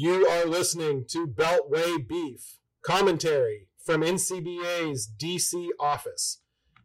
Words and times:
You 0.00 0.28
are 0.28 0.46
listening 0.46 1.06
to 1.08 1.26
Beltway 1.26 2.06
Beef 2.06 2.60
commentary 2.82 3.66
from 3.84 4.02
NCBA's 4.02 5.10
DC 5.20 5.70
office. 5.80 6.38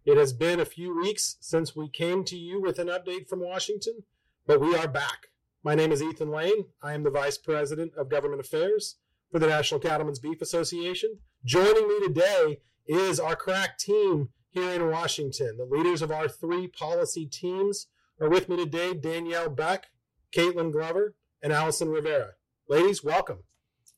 It 0.03 0.17
has 0.17 0.33
been 0.33 0.59
a 0.59 0.65
few 0.65 0.99
weeks 0.99 1.37
since 1.39 1.75
we 1.75 1.89
came 1.89 2.23
to 2.23 2.35
you 2.35 2.59
with 2.59 2.79
an 2.79 2.87
update 2.87 3.29
from 3.29 3.41
Washington, 3.41 4.05
but 4.47 4.59
we 4.59 4.75
are 4.75 4.87
back. 4.87 5.27
My 5.63 5.75
name 5.75 5.91
is 5.91 6.01
Ethan 6.01 6.31
Lane. 6.31 6.65
I 6.81 6.93
am 6.93 7.03
the 7.03 7.11
Vice 7.11 7.37
President 7.37 7.93
of 7.95 8.09
Government 8.09 8.41
Affairs 8.41 8.95
for 9.31 9.37
the 9.37 9.45
National 9.45 9.79
Cattlemen's 9.79 10.17
Beef 10.17 10.41
Association. 10.41 11.19
Joining 11.45 11.87
me 11.87 12.07
today 12.07 12.61
is 12.87 13.19
our 13.19 13.35
crack 13.35 13.77
team 13.77 14.29
here 14.49 14.71
in 14.71 14.89
Washington. 14.89 15.57
The 15.57 15.65
leaders 15.65 16.01
of 16.01 16.09
our 16.09 16.27
three 16.27 16.67
policy 16.67 17.27
teams 17.27 17.85
are 18.19 18.27
with 18.27 18.49
me 18.49 18.57
today 18.57 18.95
Danielle 18.95 19.51
Beck, 19.51 19.89
Caitlin 20.35 20.71
Glover, 20.71 21.13
and 21.43 21.53
Allison 21.53 21.89
Rivera. 21.89 22.31
Ladies, 22.73 23.03
welcome. 23.03 23.43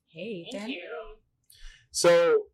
Hey, 0.09 0.45
Thank 0.51 0.63
Dan. 0.63 0.69
you. 0.69 1.15
So, 1.91 2.47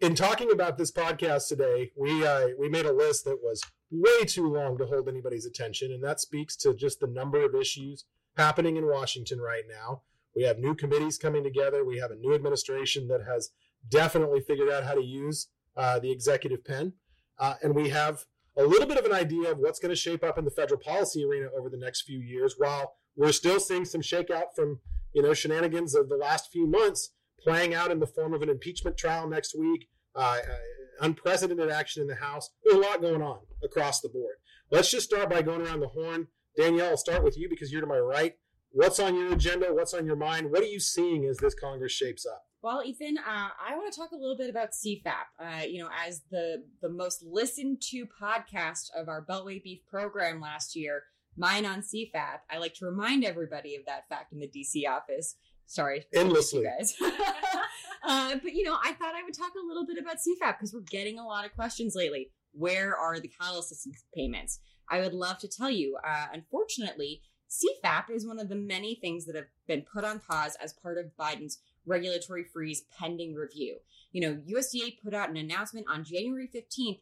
in 0.00 0.14
talking 0.14 0.52
about 0.52 0.78
this 0.78 0.92
podcast 0.92 1.48
today, 1.48 1.90
we 1.96 2.24
uh, 2.24 2.50
we 2.56 2.68
made 2.68 2.86
a 2.86 2.92
list 2.92 3.24
that 3.24 3.40
was 3.42 3.60
way 3.90 4.24
too 4.26 4.46
long 4.46 4.78
to 4.78 4.86
hold 4.86 5.08
anybody's 5.08 5.44
attention, 5.44 5.90
and 5.90 6.04
that 6.04 6.20
speaks 6.20 6.54
to 6.58 6.72
just 6.72 7.00
the 7.00 7.08
number 7.08 7.44
of 7.44 7.56
issues 7.56 8.04
happening 8.36 8.76
in 8.76 8.86
Washington 8.86 9.40
right 9.40 9.64
now. 9.68 10.02
We 10.36 10.44
have 10.44 10.60
new 10.60 10.76
committees 10.76 11.18
coming 11.18 11.42
together. 11.42 11.84
We 11.84 11.98
have 11.98 12.12
a 12.12 12.16
new 12.16 12.32
administration 12.32 13.08
that 13.08 13.24
has 13.26 13.50
definitely 13.90 14.42
figured 14.42 14.70
out 14.70 14.84
how 14.84 14.94
to 14.94 15.02
use 15.02 15.48
uh, 15.76 15.98
the 15.98 16.12
executive 16.12 16.64
pen, 16.64 16.92
uh, 17.40 17.54
and 17.60 17.74
we 17.74 17.88
have 17.88 18.24
a 18.56 18.62
little 18.62 18.86
bit 18.86 18.98
of 18.98 19.04
an 19.04 19.12
idea 19.12 19.50
of 19.50 19.58
what's 19.58 19.80
going 19.80 19.90
to 19.90 20.00
shape 20.00 20.22
up 20.22 20.38
in 20.38 20.44
the 20.44 20.50
federal 20.52 20.78
policy 20.78 21.24
arena 21.24 21.48
over 21.58 21.68
the 21.68 21.76
next 21.76 22.02
few 22.02 22.20
years. 22.20 22.54
While 22.56 22.94
we're 23.16 23.32
still 23.32 23.58
seeing 23.58 23.84
some 23.84 24.02
shakeout 24.02 24.54
from 24.54 24.78
you 25.16 25.22
know 25.22 25.32
shenanigans 25.32 25.94
of 25.94 26.10
the 26.10 26.16
last 26.16 26.52
few 26.52 26.66
months 26.66 27.12
playing 27.40 27.72
out 27.74 27.90
in 27.90 27.98
the 27.98 28.06
form 28.06 28.34
of 28.34 28.42
an 28.42 28.50
impeachment 28.50 28.98
trial 28.98 29.26
next 29.26 29.58
week, 29.58 29.88
uh, 30.14 30.38
uh, 30.42 30.56
unprecedented 31.00 31.70
action 31.70 32.02
in 32.02 32.08
the 32.08 32.14
House. 32.14 32.50
There's 32.62 32.76
a 32.76 32.80
lot 32.80 33.00
going 33.00 33.22
on 33.22 33.38
across 33.64 34.00
the 34.00 34.10
board. 34.10 34.34
Let's 34.70 34.90
just 34.90 35.06
start 35.06 35.30
by 35.30 35.40
going 35.40 35.62
around 35.62 35.80
the 35.80 35.88
horn. 35.88 36.26
Danielle, 36.56 36.90
I'll 36.90 36.96
start 36.98 37.24
with 37.24 37.38
you 37.38 37.48
because 37.48 37.72
you're 37.72 37.80
to 37.80 37.86
my 37.86 37.98
right. 37.98 38.34
What's 38.72 39.00
on 39.00 39.14
your 39.14 39.32
agenda? 39.32 39.72
What's 39.72 39.94
on 39.94 40.04
your 40.04 40.16
mind? 40.16 40.50
What 40.50 40.62
are 40.62 40.66
you 40.66 40.80
seeing 40.80 41.24
as 41.24 41.38
this 41.38 41.54
Congress 41.54 41.92
shapes 41.92 42.26
up? 42.26 42.42
Well, 42.62 42.82
Ethan, 42.84 43.16
uh, 43.18 43.48
I 43.64 43.76
want 43.76 43.90
to 43.92 43.98
talk 43.98 44.10
a 44.10 44.16
little 44.16 44.36
bit 44.36 44.50
about 44.50 44.72
CFAP. 44.72 45.04
Uh, 45.40 45.62
you 45.66 45.82
know, 45.82 45.88
as 46.06 46.22
the 46.30 46.64
the 46.82 46.90
most 46.90 47.22
listened 47.22 47.80
to 47.90 48.06
podcast 48.20 48.88
of 48.94 49.08
our 49.08 49.24
Beltway 49.24 49.62
Beef 49.62 49.80
program 49.88 50.40
last 50.40 50.74
year, 50.76 51.04
mine 51.36 51.66
on 51.66 51.82
CFAP. 51.82 52.40
I 52.50 52.58
like 52.58 52.74
to 52.74 52.86
remind 52.86 53.24
everybody 53.24 53.76
of 53.76 53.84
that 53.86 54.08
fact 54.08 54.32
in 54.32 54.40
the 54.40 54.48
DC 54.48 54.88
office. 54.88 55.36
Sorry, 55.66 56.04
Endlessly. 56.14 56.60
you 56.60 56.68
guys. 56.68 56.94
uh, 58.06 58.36
but 58.42 58.54
you 58.54 58.64
know, 58.64 58.76
I 58.84 58.92
thought 58.92 59.14
I 59.14 59.24
would 59.24 59.34
talk 59.34 59.52
a 59.60 59.66
little 59.66 59.86
bit 59.86 59.98
about 59.98 60.16
CFAP 60.16 60.58
because 60.58 60.72
we're 60.72 60.80
getting 60.80 61.18
a 61.18 61.26
lot 61.26 61.44
of 61.44 61.54
questions 61.54 61.94
lately. 61.96 62.30
Where 62.52 62.96
are 62.96 63.18
the 63.18 63.28
cattle 63.40 63.58
assistance 63.58 64.04
payments? 64.14 64.60
I 64.88 65.00
would 65.00 65.14
love 65.14 65.38
to 65.38 65.48
tell 65.48 65.70
you. 65.70 65.98
Uh, 66.06 66.26
unfortunately, 66.32 67.20
CFAP 67.50 68.10
is 68.10 68.26
one 68.26 68.38
of 68.38 68.48
the 68.48 68.56
many 68.56 68.94
things 68.94 69.26
that 69.26 69.34
have 69.34 69.46
been 69.66 69.82
put 69.82 70.04
on 70.04 70.20
pause 70.20 70.56
as 70.62 70.72
part 70.72 70.98
of 70.98 71.16
Biden's 71.18 71.58
regulatory 71.84 72.44
freeze 72.44 72.84
pending 72.98 73.34
review. 73.34 73.78
You 74.12 74.20
know, 74.22 74.40
USDA 74.48 74.98
put 75.02 75.14
out 75.14 75.30
an 75.30 75.36
announcement 75.36 75.86
on 75.88 76.04
January 76.04 76.48
15th 76.52 77.00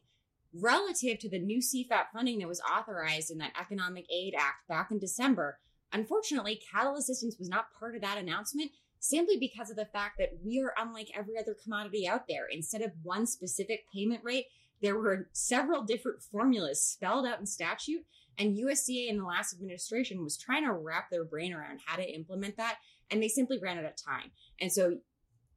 relative 0.61 1.19
to 1.19 1.29
the 1.29 1.39
new 1.39 1.59
CFAP 1.59 2.05
funding 2.13 2.39
that 2.39 2.47
was 2.47 2.61
authorized 2.61 3.31
in 3.31 3.37
that 3.39 3.53
Economic 3.59 4.05
Aid 4.11 4.33
Act 4.37 4.67
back 4.67 4.91
in 4.91 4.99
December. 4.99 5.59
Unfortunately, 5.91 6.61
cattle 6.71 6.95
assistance 6.95 7.37
was 7.37 7.49
not 7.49 7.73
part 7.77 7.95
of 7.95 8.01
that 8.01 8.17
announcement 8.17 8.71
simply 8.99 9.37
because 9.37 9.69
of 9.69 9.75
the 9.75 9.85
fact 9.85 10.17
that 10.17 10.31
we 10.43 10.59
are 10.59 10.73
unlike 10.77 11.11
every 11.15 11.37
other 11.37 11.55
commodity 11.61 12.07
out 12.07 12.27
there. 12.27 12.47
Instead 12.49 12.81
of 12.81 12.91
one 13.03 13.25
specific 13.25 13.85
payment 13.93 14.23
rate, 14.23 14.45
there 14.81 14.97
were 14.97 15.29
several 15.31 15.83
different 15.83 16.21
formulas 16.21 16.83
spelled 16.83 17.25
out 17.25 17.39
in 17.39 17.45
statute, 17.45 18.05
and 18.37 18.57
USDA 18.57 19.09
in 19.09 19.17
the 19.17 19.25
last 19.25 19.53
administration 19.53 20.23
was 20.23 20.37
trying 20.37 20.65
to 20.65 20.73
wrap 20.73 21.09
their 21.09 21.23
brain 21.23 21.53
around 21.53 21.79
how 21.85 21.95
to 21.95 22.13
implement 22.13 22.57
that, 22.57 22.77
and 23.09 23.21
they 23.21 23.27
simply 23.27 23.59
ran 23.59 23.77
out 23.77 23.85
of 23.85 23.95
time. 23.95 24.31
And 24.59 24.71
so, 24.71 24.97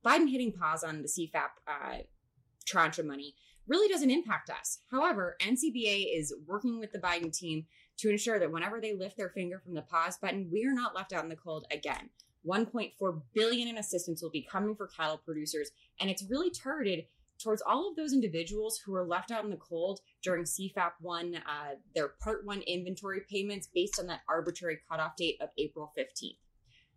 Biden 0.05 0.31
hitting 0.31 0.53
pause 0.53 0.85
on 0.85 1.03
the 1.03 1.09
CFAP 1.09 1.49
uh, 1.67 1.99
tranche 2.65 2.99
of 2.99 3.07
money 3.07 3.35
really 3.69 3.89
doesn't 3.89 4.11
impact 4.11 4.51
us. 4.51 4.79
However, 4.91 5.37
NCBA 5.41 6.17
is 6.17 6.35
working 6.47 6.81
with 6.81 6.93
the 6.93 6.99
Biden 6.99 7.37
team 7.37 7.67
to 7.99 8.11
ensure 8.11 8.39
that 8.39 8.51
whenever 8.51 8.81
they 8.81 8.95
lift 8.95 9.17
their 9.17 9.31
finger 9.31 9.61
from 9.65 9.75
the 9.75 9.83
pause 9.83 10.19
button, 10.19 10.49
we 10.53 10.65
are 10.65 10.73
not 10.73 10.95
left 10.95 11.13
out 11.13 11.25
in 11.25 11.31
the 11.31 11.37
cold 11.37 11.67
again. 11.71 12.11
1.4 12.47 13.23
billion 13.35 13.69
in 13.69 13.79
assistance 13.79 14.23
will 14.23 14.31
be 14.31 14.47
coming 14.51 14.75
for 14.75 14.87
cattle 14.87 15.21
producers, 15.25 15.71
and 16.01 16.09
it's 16.09 16.25
really 16.31 16.51
targeted 16.51 17.05
towards 17.39 17.63
all 17.63 17.89
of 17.89 17.97
those 17.97 18.13
individuals 18.13 18.79
who 18.79 18.93
were 18.93 19.07
left 19.07 19.31
out 19.31 19.45
in 19.45 19.51
the 19.51 19.57
cold 19.57 20.01
during 20.23 20.45
CFAP 20.45 20.93
1, 21.01 21.35
uh, 21.37 21.75
their 21.95 22.09
Part 22.21 22.45
1 22.45 22.63
inventory 22.63 23.21
payments 23.31 23.69
based 23.73 23.99
on 24.01 24.07
that 24.07 24.23
arbitrary 24.29 24.79
cutoff 24.89 25.17
date 25.17 25.37
of 25.41 25.51
April 25.57 25.93
15th. 25.97 26.39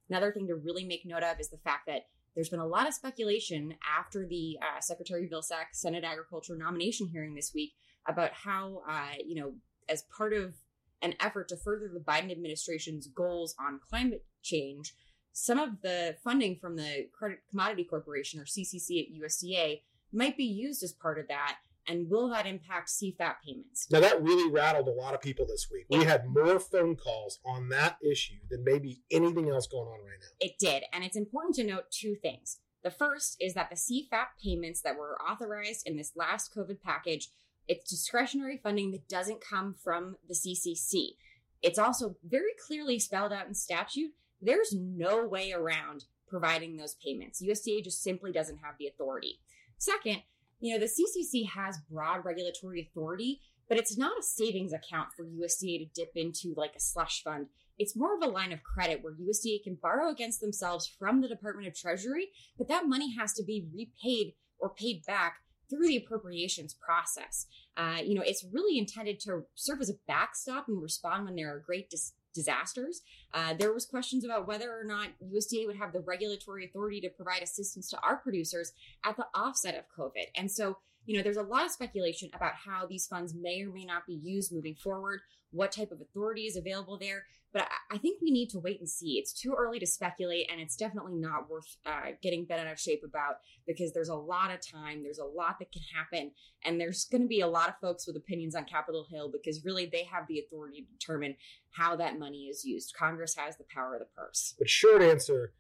Another 0.10 0.32
thing 0.32 0.48
to 0.48 0.56
really 0.56 0.84
make 0.84 1.06
note 1.06 1.24
of 1.24 1.40
is 1.40 1.50
the 1.50 1.58
fact 1.58 1.86
that 1.88 2.08
there's 2.36 2.50
been 2.50 2.60
a 2.60 2.66
lot 2.66 2.88
of 2.88 2.94
speculation 2.94 3.76
after 3.98 4.26
the 4.28 4.58
uh, 4.62 4.80
Secretary 4.80 5.30
Vilsack 5.32 5.74
Senate 5.74 6.04
Agriculture 6.04 6.56
nomination 6.58 7.08
hearing 7.08 7.36
this 7.36 7.52
week 7.54 7.74
about 8.08 8.32
how, 8.34 8.82
uh, 8.90 9.16
you 9.26 9.36
know, 9.36 9.54
as 9.90 10.04
part 10.16 10.34
of 10.34 10.56
an 11.02 11.16
effort 11.20 11.50
to 11.50 11.58
further 11.58 11.90
the 11.94 12.00
Biden 12.00 12.32
administration's 12.32 13.08
goals 13.08 13.56
on 13.60 13.80
climate 13.90 14.26
change, 14.42 14.94
some 15.34 15.60
of 15.60 15.82
the 15.82 16.16
funding 16.24 16.58
from 16.60 16.76
the 16.76 17.08
Credit 17.14 17.40
Commodity 17.50 17.84
Corporation 17.84 18.40
or 18.40 18.46
CCC 18.46 19.02
at 19.02 19.22
USDA 19.22 19.82
might 20.12 20.38
be 20.38 20.44
used 20.44 20.84
as 20.84 20.92
part 20.92 21.20
of 21.20 21.28
that. 21.28 21.58
And 21.88 22.10
will 22.10 22.30
that 22.30 22.46
impact 22.46 22.90
CFAP 22.90 23.36
payments? 23.46 23.88
Now, 23.90 24.00
that 24.02 24.22
really 24.22 24.52
rattled 24.52 24.88
a 24.88 24.92
lot 24.92 25.16
of 25.16 25.22
people 25.22 25.46
this 25.48 25.68
week. 25.72 25.86
We 25.90 26.06
had 26.06 26.28
more 26.28 26.60
phone 26.60 26.96
calls 26.96 27.40
on 27.46 27.70
that 27.70 27.98
issue 28.04 28.40
than 28.50 28.64
maybe 28.64 29.02
anything 29.10 29.50
else 29.50 29.68
going 29.68 29.88
on 29.88 30.00
right 30.00 30.20
now. 30.22 30.28
It 30.40 30.54
did. 30.60 30.84
And 30.94 31.04
it's 31.04 31.18
important 31.18 31.56
to 31.56 31.64
note 31.64 31.86
two 31.92 32.16
things. 32.16 32.60
The 32.84 32.92
first 32.92 33.38
is 33.40 33.54
that 33.54 33.70
the 33.70 33.76
CFAP 33.76 34.26
payments 34.44 34.82
that 34.82 34.98
were 34.98 35.20
authorized 35.22 35.88
in 35.88 35.98
this 35.98 36.14
last 36.16 36.54
COVID 36.56 36.82
package, 36.82 37.30
it's 37.68 37.90
discretionary 37.90 38.60
funding 38.62 38.92
that 38.92 39.08
doesn't 39.08 39.42
come 39.42 39.76
from 39.84 40.18
the 40.28 40.34
CCC. 40.34 41.16
It's 41.62 41.80
also 41.80 42.16
very 42.24 42.54
clearly 42.66 42.98
spelled 43.00 43.34
out 43.34 43.48
in 43.48 43.54
statute. 43.54 44.12
There's 44.42 44.74
no 44.74 45.26
way 45.26 45.52
around 45.52 46.06
providing 46.28 46.78
those 46.78 46.96
payments. 46.96 47.42
USDA 47.42 47.84
just 47.84 48.02
simply 48.02 48.32
doesn't 48.32 48.60
have 48.64 48.76
the 48.80 48.88
authority. 48.88 49.40
Second, 49.78 50.24
you 50.62 50.74
know, 50.74 50.80
the 50.80 50.86
CCC 50.86 51.50
has 51.50 51.80
broad 51.90 52.24
regulatory 52.24 52.88
authority, 52.90 53.42
but 53.68 53.78
it's 53.78 53.98
not 53.98 54.20
a 54.20 54.24
savings 54.24 54.74
account 54.74 55.10
for 55.16 55.26
USDA 55.26 55.80
to 55.80 55.86
dip 55.94 56.12
into 56.16 56.54
like 56.56 56.76
a 56.76 56.80
slush 56.80 57.24
fund. 57.24 57.48
It's 57.80 57.96
more 57.96 58.16
of 58.16 58.22
a 58.22 58.32
line 58.32 58.52
of 58.52 58.64
credit 58.64 59.00
where 59.02 59.14
USDA 59.14 59.64
can 59.64 59.78
borrow 59.82 60.12
against 60.12 60.40
themselves 60.40 60.88
from 60.88 61.22
the 61.22 61.28
Department 61.28 61.68
of 61.68 61.76
Treasury, 61.76 62.28
but 62.58 62.68
that 62.68 62.88
money 62.88 63.16
has 63.18 63.34
to 63.34 63.44
be 63.44 63.68
repaid 63.74 64.34
or 64.60 64.70
paid 64.70 65.04
back 65.06 65.38
through 65.70 65.88
the 65.88 65.98
appropriations 65.98 66.76
process. 66.76 67.48
Uh, 67.76 67.98
you 68.04 68.14
know, 68.14 68.24
it's 68.24 68.46
really 68.52 68.78
intended 68.78 69.20
to 69.22 69.44
serve 69.56 69.82
as 69.82 69.90
a 69.90 69.96
backstop 70.08 70.68
and 70.68 70.82
respond 70.82 71.26
when 71.26 71.36
there 71.36 71.56
are 71.56 71.64
great 71.66 71.90
dis- 71.90 72.14
disasters. 72.34 73.02
Uh, 73.34 73.54
there 73.54 73.74
was 73.74 73.86
questions 73.86 74.26
about 74.26 74.48
whether 74.48 74.70
or 74.70 74.84
not 74.84 75.10
USDA 75.24 75.68
would 75.68 75.78
have 75.78 75.94
the 75.94 76.02
regulatory 76.02 76.66
authority 76.66 77.02
to 77.02 77.10
provide 77.10 77.42
assistance 77.42 77.90
to 77.90 78.00
our 78.02 78.18
producers 78.18 78.74
at 79.06 79.18
the 79.18 79.26
offset 79.36 79.76
of 79.76 79.86
COVID. 79.98 80.26
And 80.36 80.52
so, 80.52 80.78
you 81.06 81.18
know, 81.18 81.24
there's 81.24 81.38
a 81.38 81.44
lot 81.44 81.66
of 81.66 81.72
speculation 81.72 82.30
about 82.34 82.54
how 82.54 82.86
these 82.86 83.08
funds 83.08 83.34
may 83.34 83.62
or 83.62 83.72
may 83.72 83.86
not 83.86 84.06
be 84.06 84.14
used 84.14 84.52
moving 84.52 84.76
forward, 84.76 85.22
what 85.52 85.72
type 85.72 85.92
of 85.92 86.02
authority 86.02 86.44
is 86.44 86.56
available 86.56 86.98
there. 86.98 87.26
But 87.54 87.64
I, 87.64 87.96
I 87.96 87.98
think 87.98 88.22
we 88.22 88.32
need 88.32 88.50
to 88.52 88.60
wait 88.60 88.80
and 88.80 88.90
see. 88.90 89.18
It's 89.18 89.34
too 89.34 89.54
early 89.58 89.80
to 89.80 89.86
speculate, 89.86 90.50
and 90.52 90.62
it's 90.62 90.76
definitely 90.76 91.16
not 91.16 91.50
worth 91.50 91.76
uh, 91.86 92.12
getting 92.22 92.46
bent 92.46 92.62
out 92.62 92.72
of 92.72 92.80
shape 92.80 93.04
about 93.06 93.36
because 93.68 93.94
there's 93.94 94.10
a 94.10 94.16
lot 94.16 94.52
of 94.52 94.66
time, 94.66 95.04
there's 95.04 95.20
a 95.20 95.26
lot 95.26 95.60
that 95.60 95.72
can 95.72 95.84
happen, 95.94 96.32
and 96.64 96.80
there's 96.80 97.06
going 97.06 97.22
to 97.22 97.28
be 97.28 97.42
a 97.42 97.48
lot 97.48 97.70
of 97.70 97.76
folks 97.82 98.08
with 98.08 98.16
opinions 98.16 98.56
on 98.56 98.66
Capitol 98.66 99.06
Hill 99.10 99.30
because 99.32 99.66
really 99.66 99.86
they 99.86 100.04
have 100.06 100.28
the 100.28 100.40
authority 100.40 100.82
to 100.82 100.92
determine 100.98 101.36
how 101.72 101.96
that 101.98 102.20
money 102.20 102.46
is 102.46 102.64
used. 102.64 102.96
Congress 102.98 103.36
has 103.36 103.58
the 103.58 103.66
power 103.74 103.96
of 103.96 104.00
the 104.00 104.08
purse. 104.16 104.56
But 104.58 104.70
short 104.70 105.02
answer, 105.02 105.54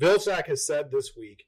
Vilsack 0.00 0.46
has 0.46 0.66
said 0.66 0.90
this 0.90 1.12
week, 1.16 1.44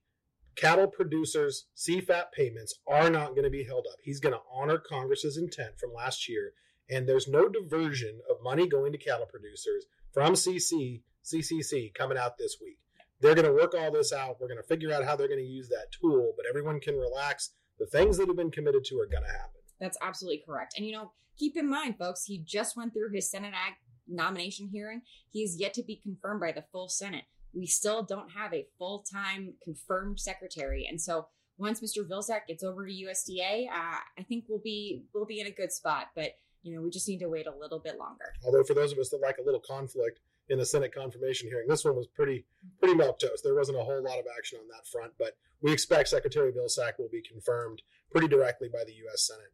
cattle 0.57 0.89
producers' 0.89 1.67
CFAP 1.77 2.33
payments 2.37 2.75
are 2.87 3.11
not 3.11 3.31
going 3.31 3.45
to 3.45 3.51
be 3.51 3.65
held 3.65 3.87
up. 3.91 3.99
He's 4.03 4.21
going 4.21 4.35
to 4.35 4.41
honor 4.53 4.79
Congress's 4.79 5.37
intent 5.37 5.79
from 5.79 5.95
last 5.95 6.29
year, 6.29 6.53
and 6.91 7.09
there's 7.09 7.29
no 7.29 7.49
diversion 7.49 8.21
of 8.31 8.43
money 8.43 8.67
going 8.67 8.93
to 8.93 8.99
cattle 8.99 9.27
producers 9.27 9.85
from 10.13 10.35
CC 10.35 11.03
CCC 11.25 11.93
coming 11.95 12.17
out 12.19 12.39
this 12.39 12.57
week. 12.63 12.79
They're 13.21 13.35
going 13.35 13.47
to 13.47 13.53
work 13.53 13.75
all 13.77 13.91
this 13.91 14.13
out. 14.13 14.37
We're 14.41 14.49
going 14.49 14.63
to 14.63 14.69
figure 14.69 14.93
out 14.93 15.05
how 15.05 15.17
they're 15.17 15.29
going 15.29 15.41
to 15.41 15.45
use 15.45 15.69
that 15.69 15.91
tool, 16.01 16.33
but 16.37 16.47
everyone 16.49 16.81
can 16.81 16.97
relax. 16.97 17.51
The 17.79 17.87
things 17.87 18.17
that 18.17 18.29
have 18.29 18.37
been 18.37 18.51
committed 18.51 18.85
to 18.87 18.99
are 19.01 19.07
going 19.07 19.25
to 19.25 19.31
happen. 19.31 19.61
That's 19.81 19.99
absolutely 20.01 20.43
correct. 20.47 20.75
And 20.77 20.87
you 20.87 20.93
know, 20.93 21.13
keep 21.37 21.57
in 21.57 21.69
mind, 21.69 21.97
folks, 21.99 22.25
he 22.25 22.39
just 22.39 22.77
went 22.77 22.93
through 22.93 23.13
his 23.13 23.31
Senate 23.31 23.53
Ag 23.55 23.75
nomination 24.09 24.69
hearing. 24.73 25.03
He 25.31 25.43
is 25.43 25.61
yet 25.61 25.75
to 25.75 25.83
be 25.83 25.97
confirmed 26.03 26.41
by 26.41 26.53
the 26.53 26.65
full 26.73 26.89
Senate. 26.89 27.25
we 27.55 27.67
still 27.67 28.03
don't 28.03 28.31
have 28.31 28.55
a 28.55 28.67
full 28.79 29.05
time 29.11 29.55
confirmed 29.63 30.21
secretary. 30.21 30.87
And 30.89 31.01
so 31.01 31.29
once 31.57 31.81
Mr. 31.81 32.09
Vilsack 32.09 32.47
gets 32.47 32.63
over 32.63 32.87
to 32.87 32.93
USDA, 32.93 33.67
uh, 33.69 33.99
I 34.19 34.23
think 34.29 34.45
we'll 34.49 34.61
be 34.63 35.03
we'll 35.13 35.27
be 35.27 35.41
in 35.41 35.47
a 35.47 35.51
good 35.51 35.73
spot. 35.73 36.07
But 36.15 36.33
you 36.63 36.75
know, 36.75 36.83
we 36.83 36.91
just 36.91 37.09
need 37.09 37.19
to 37.19 37.29
wait 37.29 37.47
a 37.47 37.57
little 37.57 37.79
bit 37.79 37.99
longer. 37.99 38.33
Although 38.45 38.65
for 38.65 38.75
those 38.75 38.93
of 38.93 38.99
us 38.99 39.09
that 39.11 39.21
like 39.21 39.39
a 39.39 39.45
little 39.45 39.61
conflict 39.61 40.21
in 40.49 40.59
the 40.59 40.67
Senate 40.67 40.95
confirmation 40.95 41.49
hearing, 41.49 41.69
this 41.69 41.85
one 41.85 41.97
was 41.97 42.07
pretty 42.07 42.47
pretty 42.81 42.95
milk 42.95 43.19
toast. 43.19 43.43
There 43.45 43.55
wasn't 43.55 43.79
a 43.79 43.85
whole 43.85 44.03
lot 44.03 44.19
of 44.19 44.27
action 44.37 44.59
on 44.61 44.69
that 44.69 44.87
front, 44.91 45.13
but 45.19 45.37
we 45.61 45.73
expect 45.73 46.09
Secretary 46.09 46.53
Vilsack 46.53 46.93
will 46.99 47.09
be 47.11 47.23
confirmed 47.23 47.83
pretty 48.11 48.29
directly 48.29 48.69
by 48.69 48.85
the 48.87 48.95
U.S. 48.95 49.27
Senate. 49.27 49.53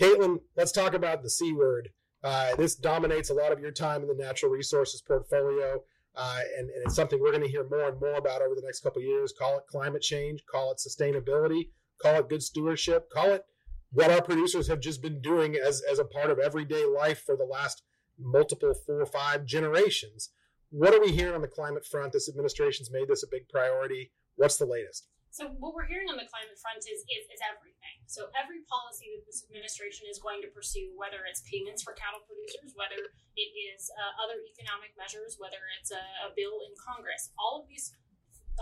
Caitlin, 0.00 0.40
let's 0.56 0.72
talk 0.72 0.94
about 0.94 1.22
the 1.22 1.30
C 1.30 1.52
word. 1.52 1.90
Uh, 2.22 2.54
this 2.56 2.74
dominates 2.74 3.30
a 3.30 3.34
lot 3.34 3.52
of 3.52 3.60
your 3.60 3.70
time 3.70 4.02
in 4.02 4.08
the 4.08 4.14
natural 4.14 4.50
resources 4.50 5.00
portfolio. 5.00 5.82
Uh, 6.14 6.40
and, 6.58 6.70
and, 6.70 6.82
it's 6.86 6.96
something 6.96 7.20
we're 7.20 7.30
going 7.30 7.42
to 7.42 7.48
hear 7.48 7.68
more 7.68 7.90
and 7.90 8.00
more 8.00 8.14
about 8.14 8.40
over 8.40 8.54
the 8.54 8.62
next 8.64 8.80
couple 8.80 9.02
years. 9.02 9.34
Call 9.38 9.58
it 9.58 9.66
climate 9.68 10.00
change, 10.00 10.42
call 10.50 10.72
it 10.72 10.78
sustainability, 10.78 11.68
call 12.00 12.14
it 12.14 12.28
good 12.30 12.42
stewardship, 12.42 13.10
call 13.10 13.32
it 13.32 13.44
what 13.96 14.12
our 14.12 14.20
producers 14.20 14.68
have 14.68 14.84
just 14.84 15.00
been 15.00 15.24
doing 15.24 15.56
as, 15.56 15.80
as 15.90 15.98
a 15.98 16.04
part 16.04 16.28
of 16.28 16.38
everyday 16.38 16.84
life 16.84 17.24
for 17.24 17.32
the 17.32 17.48
last 17.48 17.80
multiple 18.20 18.76
four 18.84 19.00
or 19.00 19.08
five 19.08 19.48
generations. 19.48 20.36
What 20.68 20.92
are 20.92 21.00
we 21.00 21.16
hearing 21.16 21.32
on 21.32 21.40
the 21.40 21.48
climate 21.48 21.88
front? 21.88 22.12
This 22.12 22.28
administration's 22.28 22.92
made 22.92 23.08
this 23.08 23.24
a 23.24 23.32
big 23.32 23.48
priority. 23.48 24.12
What's 24.36 24.60
the 24.60 24.68
latest? 24.68 25.08
So 25.32 25.48
what 25.56 25.72
we're 25.72 25.88
hearing 25.88 26.12
on 26.12 26.20
the 26.20 26.28
climate 26.28 26.60
front 26.60 26.84
is, 26.84 27.08
is, 27.08 27.24
is 27.32 27.40
everything. 27.40 27.96
So 28.04 28.28
every 28.36 28.68
policy 28.68 29.16
that 29.16 29.24
this 29.24 29.48
administration 29.48 30.12
is 30.12 30.20
going 30.20 30.44
to 30.44 30.52
pursue, 30.52 30.92
whether 31.00 31.24
it's 31.24 31.40
payments 31.48 31.80
for 31.80 31.96
cattle 31.96 32.20
producers, 32.28 32.76
whether 32.76 33.00
it 33.00 33.50
is 33.72 33.88
uh, 33.96 34.12
other 34.20 34.44
economic 34.44 34.92
measures, 35.00 35.40
whether 35.40 35.60
it's 35.80 35.88
a, 35.88 36.04
a 36.28 36.36
bill 36.36 36.60
in 36.68 36.76
Congress, 36.76 37.32
all 37.40 37.64
of 37.64 37.68
these 37.68 37.96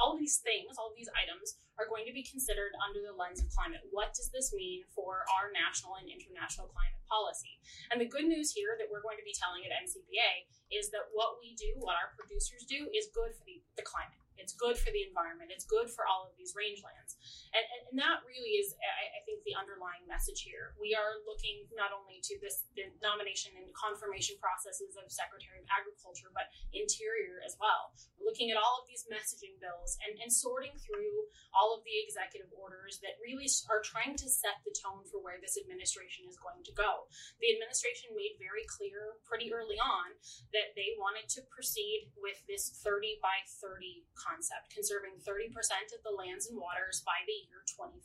all 0.00 0.14
of 0.14 0.18
these 0.18 0.42
things, 0.42 0.74
all 0.78 0.90
of 0.90 0.96
these 0.98 1.10
items 1.14 1.58
are 1.78 1.90
going 1.90 2.06
to 2.06 2.14
be 2.14 2.22
considered 2.22 2.74
under 2.82 3.02
the 3.02 3.14
lens 3.14 3.42
of 3.42 3.50
climate. 3.50 3.82
What 3.90 4.14
does 4.14 4.30
this 4.30 4.54
mean 4.54 4.86
for 4.94 5.26
our 5.38 5.50
national 5.50 5.98
and 5.98 6.10
international 6.10 6.70
climate 6.70 7.02
policy? 7.06 7.58
And 7.90 7.98
the 8.00 8.10
good 8.10 8.26
news 8.26 8.54
here 8.54 8.78
that 8.78 8.90
we're 8.90 9.04
going 9.04 9.18
to 9.18 9.26
be 9.26 9.34
telling 9.34 9.66
at 9.66 9.74
NCBA 9.74 10.50
is 10.72 10.90
that 10.90 11.10
what 11.12 11.38
we 11.42 11.54
do, 11.54 11.78
what 11.82 11.98
our 11.98 12.14
producers 12.18 12.66
do, 12.66 12.90
is 12.90 13.10
good 13.12 13.34
for 13.34 13.44
the, 13.46 13.62
the 13.78 13.86
climate. 13.86 14.23
It's 14.38 14.54
good 14.54 14.76
for 14.76 14.90
the 14.90 15.06
environment. 15.06 15.54
It's 15.54 15.64
good 15.64 15.90
for 15.90 16.04
all 16.04 16.26
of 16.26 16.34
these 16.36 16.52
rangelands. 16.52 17.16
And, 17.54 17.64
and, 17.64 17.82
and 17.94 17.96
that 18.02 18.26
really 18.26 18.58
is, 18.58 18.74
I, 18.82 19.18
I, 19.18 19.20
think, 19.22 19.46
the 19.46 19.54
underlying 19.54 20.02
message 20.10 20.42
here. 20.42 20.74
We 20.78 20.92
are 20.92 21.22
looking 21.24 21.70
not 21.74 21.94
only 21.94 22.18
to 22.26 22.34
this 22.42 22.66
the 22.74 22.90
nomination 22.98 23.54
and 23.54 23.70
confirmation 23.72 24.34
processes 24.42 24.98
of 24.98 25.06
Secretary 25.08 25.62
of 25.62 25.66
Agriculture, 25.70 26.34
but 26.34 26.50
Interior 26.74 27.38
as 27.46 27.54
well. 27.62 27.94
We're 28.18 28.26
looking 28.28 28.50
at 28.50 28.58
all 28.58 28.82
of 28.82 28.90
these 28.90 29.06
messaging 29.06 29.56
bills 29.62 29.94
and, 30.02 30.18
and 30.18 30.30
sorting 30.30 30.74
through 30.82 31.30
all 31.54 31.70
of 31.70 31.86
the 31.86 31.94
executive 32.02 32.50
orders 32.50 32.98
that 33.06 33.20
really 33.22 33.46
are 33.70 33.84
trying 33.84 34.18
to 34.18 34.26
set 34.26 34.58
the 34.66 34.74
tone 34.74 35.06
for 35.06 35.22
where 35.22 35.38
this 35.38 35.54
administration 35.54 36.26
is 36.26 36.34
going 36.40 36.66
to 36.66 36.74
go. 36.74 37.06
The 37.38 37.54
administration 37.54 38.10
made 38.18 38.36
very 38.42 38.66
clear 38.66 39.14
pretty 39.22 39.54
early 39.54 39.78
on 39.78 40.18
that 40.50 40.74
they 40.74 40.98
wanted 40.98 41.30
to 41.38 41.46
proceed 41.46 42.10
with 42.18 42.42
this 42.50 42.74
30 42.82 43.22
by 43.22 43.46
30 43.62 44.02
concept 44.24 44.72
conserving 44.72 45.20
30% 45.20 45.52
of 45.92 46.00
the 46.00 46.16
lands 46.16 46.48
and 46.48 46.56
waters 46.56 47.04
by 47.04 47.20
the 47.28 47.36
year 47.44 47.60
2030. 47.68 48.00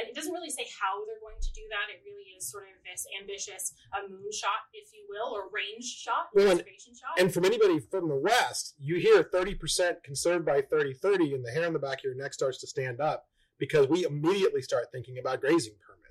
And 0.00 0.08
it 0.08 0.16
doesn't 0.16 0.32
really 0.32 0.48
say 0.48 0.64
how 0.80 1.04
they're 1.04 1.20
going 1.20 1.38
to 1.38 1.52
do 1.52 1.68
that. 1.68 1.92
It 1.92 2.00
really 2.08 2.32
is 2.32 2.48
sort 2.48 2.64
of 2.72 2.80
this 2.80 3.04
ambitious 3.20 3.76
uh, 3.92 4.08
moonshot, 4.08 4.72
if 4.72 4.88
you 4.96 5.04
will, 5.12 5.36
or 5.36 5.52
range 5.52 5.84
shot, 5.84 6.32
well, 6.32 6.56
conservation 6.56 6.96
and, 6.96 6.98
shot. 6.98 7.14
And 7.20 7.28
from 7.28 7.44
anybody 7.44 7.78
from 7.78 8.08
the 8.08 8.16
West, 8.16 8.74
you 8.80 8.96
hear 8.96 9.22
30% 9.22 10.02
conserved 10.02 10.48
by 10.48 10.64
3030, 10.64 11.36
and 11.36 11.44
the 11.44 11.52
hair 11.52 11.68
on 11.68 11.76
the 11.76 11.82
back 11.82 12.00
of 12.00 12.08
your 12.08 12.16
neck 12.16 12.32
starts 12.32 12.58
to 12.64 12.66
stand 12.66 13.00
up 13.00 13.28
because 13.58 13.88
we 13.88 14.04
immediately 14.04 14.62
start 14.62 14.86
thinking 14.90 15.18
about 15.18 15.40
grazing 15.40 15.74
permits, 15.80 16.03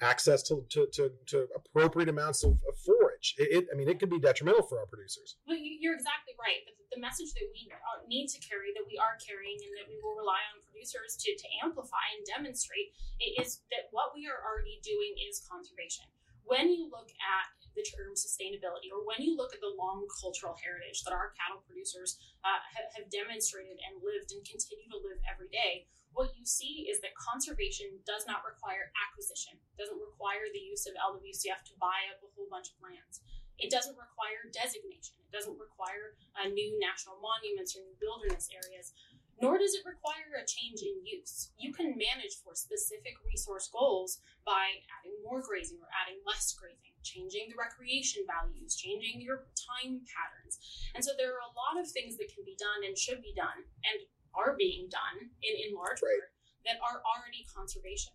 access 0.00 0.42
to, 0.46 0.64
to, 0.70 0.86
to, 0.92 1.10
to 1.26 1.46
appropriate 1.54 2.08
amounts 2.08 2.44
of, 2.44 2.52
of 2.68 2.74
forage. 2.78 3.34
It, 3.38 3.48
it, 3.50 3.62
I 3.72 3.76
mean, 3.76 3.88
it 3.88 3.98
could 3.98 4.10
be 4.10 4.18
detrimental 4.18 4.62
for 4.62 4.78
our 4.78 4.86
producers. 4.86 5.36
Well, 5.46 5.58
you're 5.58 5.94
exactly 5.94 6.38
right. 6.38 6.62
But 6.62 6.78
the 6.94 7.02
message 7.02 7.34
that 7.34 7.46
we 7.50 7.66
need 8.06 8.30
to 8.32 8.38
carry, 8.40 8.72
that 8.78 8.86
we 8.86 8.96
are 8.96 9.18
carrying, 9.20 9.58
and 9.58 9.72
that 9.76 9.86
we 9.90 9.98
will 10.00 10.16
rely 10.16 10.40
on 10.54 10.62
producers 10.64 11.18
to, 11.20 11.28
to 11.34 11.46
amplify 11.60 12.02
and 12.16 12.22
demonstrate 12.24 12.94
is 13.18 13.66
that 13.74 13.90
what 13.90 14.14
we 14.14 14.30
are 14.30 14.40
already 14.40 14.78
doing 14.80 15.18
is 15.28 15.42
conservation. 15.44 16.06
When 16.48 16.72
you 16.72 16.88
look 16.88 17.12
at 17.12 17.52
the 17.76 17.84
term 17.84 18.16
sustainability, 18.16 18.88
or 18.88 19.04
when 19.04 19.20
you 19.20 19.36
look 19.36 19.52
at 19.52 19.60
the 19.60 19.70
long 19.76 20.08
cultural 20.16 20.56
heritage 20.56 21.04
that 21.04 21.12
our 21.12 21.36
cattle 21.36 21.60
producers 21.68 22.16
uh, 22.40 22.58
have 22.96 23.06
demonstrated 23.12 23.76
and 23.84 24.00
lived 24.00 24.32
and 24.32 24.40
continue 24.42 24.88
to 24.88 24.98
live 24.98 25.20
every 25.28 25.52
day, 25.52 25.84
what 26.12 26.34
you 26.34 26.44
see 26.44 26.88
is 26.90 27.00
that 27.00 27.14
conservation 27.14 27.86
does 28.02 28.26
not 28.26 28.42
require 28.42 28.90
acquisition, 28.96 29.54
doesn't 29.78 30.00
require 30.00 30.50
the 30.50 30.62
use 30.62 30.88
of 30.88 30.98
LWCF 30.98 31.62
to 31.68 31.74
buy 31.78 32.08
up 32.10 32.18
a 32.24 32.28
whole 32.34 32.50
bunch 32.50 32.74
of 32.74 32.82
lands. 32.82 33.22
It 33.58 33.70
doesn't 33.70 33.98
require 33.98 34.46
designation. 34.54 35.18
It 35.18 35.34
doesn't 35.34 35.58
require 35.58 36.14
new 36.46 36.78
national 36.78 37.18
monuments 37.18 37.74
or 37.74 37.82
new 37.82 37.98
wilderness 37.98 38.46
areas, 38.54 38.94
nor 39.42 39.58
does 39.58 39.74
it 39.74 39.86
require 39.86 40.38
a 40.38 40.46
change 40.46 40.82
in 40.82 40.98
use. 41.02 41.50
You 41.58 41.74
can 41.74 41.94
manage 41.94 42.38
for 42.42 42.54
specific 42.54 43.18
resource 43.26 43.70
goals 43.70 44.22
by 44.46 44.82
adding 44.98 45.14
more 45.22 45.42
grazing 45.42 45.78
or 45.78 45.90
adding 45.90 46.22
less 46.26 46.54
grazing, 46.54 46.94
changing 47.02 47.50
the 47.50 47.58
recreation 47.58 48.26
values, 48.26 48.74
changing 48.78 49.22
your 49.22 49.46
time 49.54 50.06
patterns. 50.06 50.58
And 50.94 51.02
so 51.02 51.14
there 51.18 51.34
are 51.34 51.46
a 51.46 51.54
lot 51.54 51.78
of 51.78 51.90
things 51.90 52.18
that 52.18 52.30
can 52.30 52.42
be 52.46 52.58
done 52.58 52.86
and 52.86 52.98
should 52.98 53.22
be 53.22 53.34
done 53.34 53.62
and 53.86 54.06
are 54.34 54.56
being 54.56 54.88
done 54.90 55.30
in, 55.40 55.54
in 55.68 55.76
large 55.76 56.00
right. 56.02 56.20
part 56.20 56.32
that 56.66 56.78
are 56.84 57.00
already 57.04 57.46
conservation 57.48 58.12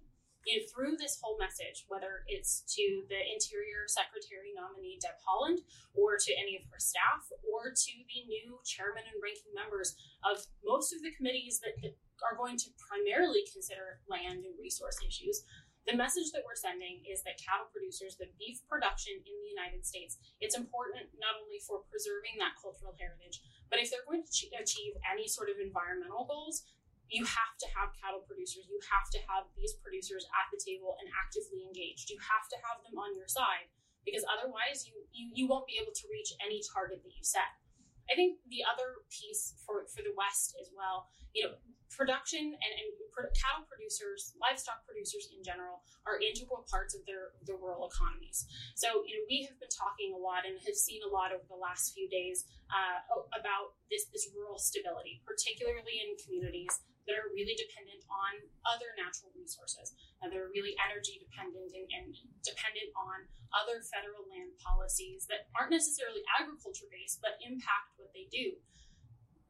know, 0.52 0.64
through 0.68 1.00
this 1.00 1.20
whole 1.22 1.40
message, 1.40 1.88
whether 1.88 2.28
it's 2.28 2.68
to 2.76 2.84
the 3.08 3.22
Interior 3.32 3.88
Secretary 3.88 4.52
nominee 4.52 5.00
Deb 5.00 5.16
Haaland, 5.24 5.64
or 5.96 6.20
to 6.20 6.32
any 6.36 6.60
of 6.60 6.68
her 6.68 6.80
staff, 6.80 7.24
or 7.48 7.72
to 7.72 7.94
the 8.12 8.20
new 8.28 8.60
chairman 8.68 9.08
and 9.08 9.18
ranking 9.24 9.56
members 9.56 9.96
of 10.28 10.44
most 10.66 10.92
of 10.92 11.00
the 11.00 11.16
committees 11.16 11.64
that, 11.64 11.80
that 11.80 11.96
are 12.24 12.36
going 12.36 12.60
to 12.60 12.70
primarily 12.76 13.48
consider 13.52 14.04
land 14.08 14.44
and 14.44 14.56
resource 14.60 15.00
issues, 15.04 15.44
the 15.84 16.00
message 16.00 16.32
that 16.32 16.48
we're 16.48 16.56
sending 16.56 17.04
is 17.04 17.28
that 17.28 17.36
cattle 17.36 17.68
producers, 17.68 18.16
the 18.16 18.32
beef 18.40 18.64
production 18.72 19.20
in 19.20 19.36
the 19.44 19.52
United 19.52 19.84
States, 19.84 20.16
it's 20.40 20.56
important 20.56 21.12
not 21.20 21.36
only 21.44 21.60
for 21.60 21.84
preserving 21.92 22.40
that 22.40 22.56
cultural 22.56 22.96
heritage, 22.96 23.44
but 23.74 23.82
if 23.82 23.90
they're 23.90 24.06
going 24.06 24.22
to 24.22 24.46
achieve 24.62 24.94
any 25.02 25.26
sort 25.26 25.50
of 25.50 25.58
environmental 25.58 26.30
goals, 26.30 26.62
you 27.10 27.26
have 27.26 27.58
to 27.58 27.66
have 27.74 27.90
cattle 27.98 28.22
producers. 28.22 28.70
You 28.70 28.78
have 28.86 29.10
to 29.18 29.20
have 29.26 29.50
these 29.58 29.74
producers 29.82 30.30
at 30.30 30.46
the 30.54 30.62
table 30.62 30.94
and 31.02 31.10
actively 31.10 31.66
engaged. 31.66 32.14
You 32.14 32.22
have 32.22 32.46
to 32.54 32.58
have 32.62 32.86
them 32.86 33.02
on 33.02 33.18
your 33.18 33.26
side 33.26 33.74
because 34.06 34.22
otherwise 34.30 34.86
you, 34.86 34.94
you, 35.10 35.34
you 35.34 35.50
won't 35.50 35.66
be 35.66 35.82
able 35.82 35.90
to 35.90 36.06
reach 36.14 36.38
any 36.38 36.62
target 36.62 37.02
that 37.02 37.18
you 37.18 37.26
set. 37.26 37.50
I 38.06 38.14
think 38.14 38.46
the 38.46 38.62
other 38.62 39.02
piece 39.10 39.58
for, 39.66 39.90
for 39.90 40.06
the 40.06 40.14
West 40.14 40.54
as 40.62 40.70
well, 40.70 41.10
you 41.34 41.50
know, 41.50 41.58
production 41.96 42.42
and, 42.42 42.74
and 42.82 42.90
cattle 43.38 43.64
producers, 43.70 44.34
livestock 44.42 44.82
producers 44.90 45.30
in 45.30 45.46
general, 45.46 45.86
are 46.10 46.18
integral 46.18 46.66
parts 46.66 46.98
of 46.98 47.06
their 47.06 47.38
the 47.46 47.54
rural 47.54 47.86
economies. 47.86 48.50
So, 48.74 49.06
you 49.06 49.14
know, 49.14 49.24
we 49.30 49.46
have 49.46 49.58
been 49.62 49.70
talking 49.70 50.18
a 50.18 50.20
lot 50.20 50.50
and 50.50 50.58
have 50.66 50.78
seen 50.78 51.06
a 51.06 51.12
lot 51.12 51.30
over 51.30 51.46
the 51.46 51.60
last 51.60 51.94
few 51.94 52.10
days 52.10 52.50
uh, 52.74 53.06
about 53.38 53.78
this 53.94 54.10
this 54.10 54.26
rural 54.34 54.58
stability, 54.58 55.22
particularly 55.30 56.02
in 56.02 56.18
communities 56.18 56.82
that 57.06 57.20
are 57.20 57.30
really 57.36 57.56
dependent 57.60 58.00
on 58.08 58.32
other 58.64 58.96
natural 58.96 59.28
resources. 59.36 59.92
They're 60.24 60.50
really 60.50 60.74
energy 60.82 61.20
dependent 61.20 61.76
and, 61.76 61.86
and, 61.94 62.08
dependent 62.42 62.90
on 62.96 63.28
other 63.54 63.84
federal 63.86 64.26
land 64.32 64.56
policies 64.58 65.28
that 65.28 65.52
aren't 65.54 65.70
necessarily 65.70 66.24
agriculture 66.40 66.88
based, 66.90 67.22
but 67.22 67.38
impact 67.44 67.94
what 68.00 68.10
they 68.16 68.26
do. 68.32 68.58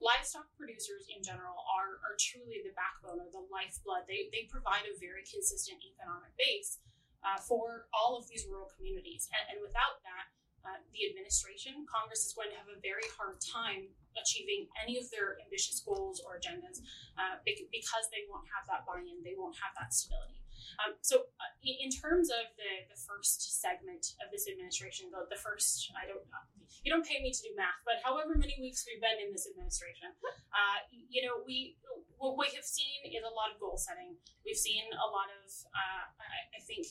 Livestock 0.04 0.52
producers 0.60 1.08
in 1.08 1.24
general 1.24 1.64
are, 1.64 2.04
are 2.04 2.20
truly 2.20 2.60
the 2.60 2.76
backbone 2.76 3.24
or 3.24 3.32
the 3.32 3.48
lifeblood. 3.48 4.04
They, 4.04 4.28
they 4.36 4.52
provide 4.52 4.84
a 4.84 5.00
very 5.00 5.24
consistent 5.24 5.80
economic 5.80 6.36
base 6.36 6.84
uh, 7.24 7.40
for 7.40 7.88
all 7.96 8.20
of 8.20 8.28
these 8.28 8.44
rural 8.52 8.68
communities. 8.76 9.32
And, 9.32 9.56
and 9.56 9.58
without 9.64 10.04
that, 10.04 10.28
uh, 10.64 10.80
the 10.96 11.08
administration, 11.12 11.84
Congress 11.88 12.24
is 12.24 12.32
going 12.32 12.48
to 12.52 12.60
have 12.60 12.72
a 12.72 12.80
very 12.80 13.04
hard 13.20 13.40
time 13.44 13.92
achieving 14.16 14.72
any 14.80 14.96
of 14.96 15.08
their 15.12 15.36
ambitious 15.44 15.84
goals 15.84 16.24
or 16.24 16.40
agendas 16.40 16.80
uh, 17.20 17.40
because 17.44 18.08
they 18.16 18.24
won't 18.32 18.48
have 18.48 18.64
that 18.72 18.88
buy-in, 18.88 19.20
they 19.28 19.36
won't 19.36 19.60
have 19.60 19.76
that 19.76 19.92
stability. 19.92 20.40
Um, 20.80 20.96
so, 21.04 21.28
in 21.64 21.88
terms 21.88 22.28
of 22.28 22.52
the, 22.60 22.92
the 22.92 23.00
first 23.00 23.40
segment 23.64 24.20
of 24.20 24.28
this 24.36 24.52
administration, 24.52 25.08
the, 25.08 25.24
the 25.32 25.40
first, 25.40 25.88
I 25.96 26.04
don't 26.04 26.28
know, 26.28 26.44
you 26.84 26.92
don't 26.92 27.08
pay 27.08 27.24
me 27.24 27.32
to 27.32 27.42
do 27.42 27.56
math, 27.56 27.80
but 27.88 28.04
however 28.04 28.36
many 28.36 28.60
weeks 28.60 28.84
we've 28.84 29.00
been 29.00 29.16
in 29.24 29.32
this 29.32 29.48
administration, 29.48 30.12
uh, 30.52 30.80
you 30.92 31.24
know, 31.24 31.40
we 31.48 31.80
what 32.20 32.36
we 32.36 32.52
have 32.56 32.68
seen 32.68 33.04
is 33.08 33.24
a 33.24 33.32
lot 33.32 33.52
of 33.52 33.60
goal 33.60 33.76
setting. 33.76 34.16
We've 34.48 34.60
seen 34.60 34.88
a 34.92 35.08
lot 35.12 35.28
of, 35.28 35.48
uh, 35.76 36.04
I, 36.20 36.40
I 36.56 36.60
think, 36.64 36.88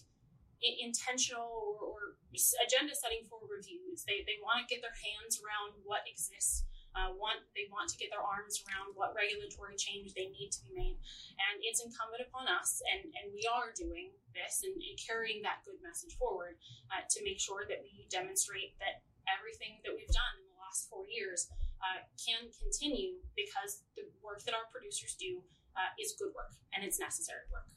intentional 0.61 1.77
or, 1.81 1.81
or, 1.81 2.03
agenda 2.65 2.95
setting 2.95 3.27
for 3.29 3.41
reviews. 3.45 4.05
They, 4.05 4.25
they 4.25 4.39
want 4.41 4.63
to 4.63 4.67
get 4.69 4.81
their 4.85 4.95
hands 4.95 5.41
around 5.41 5.77
what 5.85 6.07
exists 6.07 6.65
uh, 6.93 7.11
want 7.17 7.41
they 7.57 7.69
want 7.73 7.89
to 7.89 7.97
get 7.97 8.13
their 8.13 8.23
arms 8.23 8.61
around 8.69 8.93
what 8.93 9.17
regulatory 9.17 9.77
change 9.77 10.13
they 10.13 10.29
need 10.33 10.53
to 10.53 10.61
be 10.69 10.73
made, 10.77 10.99
and 11.39 11.61
it's 11.65 11.81
incumbent 11.81 12.25
upon 12.25 12.49
us, 12.49 12.85
and 12.93 13.09
and 13.17 13.33
we 13.33 13.45
are 13.49 13.73
doing 13.73 14.13
this 14.37 14.65
and, 14.65 14.77
and 14.77 14.97
carrying 14.97 15.41
that 15.45 15.65
good 15.65 15.81
message 15.81 16.17
forward 16.17 16.57
uh, 16.93 17.05
to 17.09 17.25
make 17.25 17.41
sure 17.41 17.65
that 17.69 17.81
we 17.85 18.05
demonstrate 18.09 18.77
that 18.81 19.05
everything 19.29 19.79
that 19.85 19.93
we've 19.95 20.11
done 20.11 20.35
in 20.41 20.47
the 20.51 20.59
last 20.59 20.89
four 20.89 21.05
years 21.07 21.49
uh, 21.81 22.01
can 22.19 22.49
continue 22.59 23.21
because 23.37 23.85
the 23.97 24.05
work 24.23 24.43
that 24.45 24.55
our 24.55 24.67
producers 24.73 25.15
do 25.19 25.41
uh, 25.77 25.91
is 26.01 26.15
good 26.19 26.33
work 26.35 26.53
and 26.75 26.85
it's 26.85 26.99
necessary 26.99 27.45
work. 27.53 27.69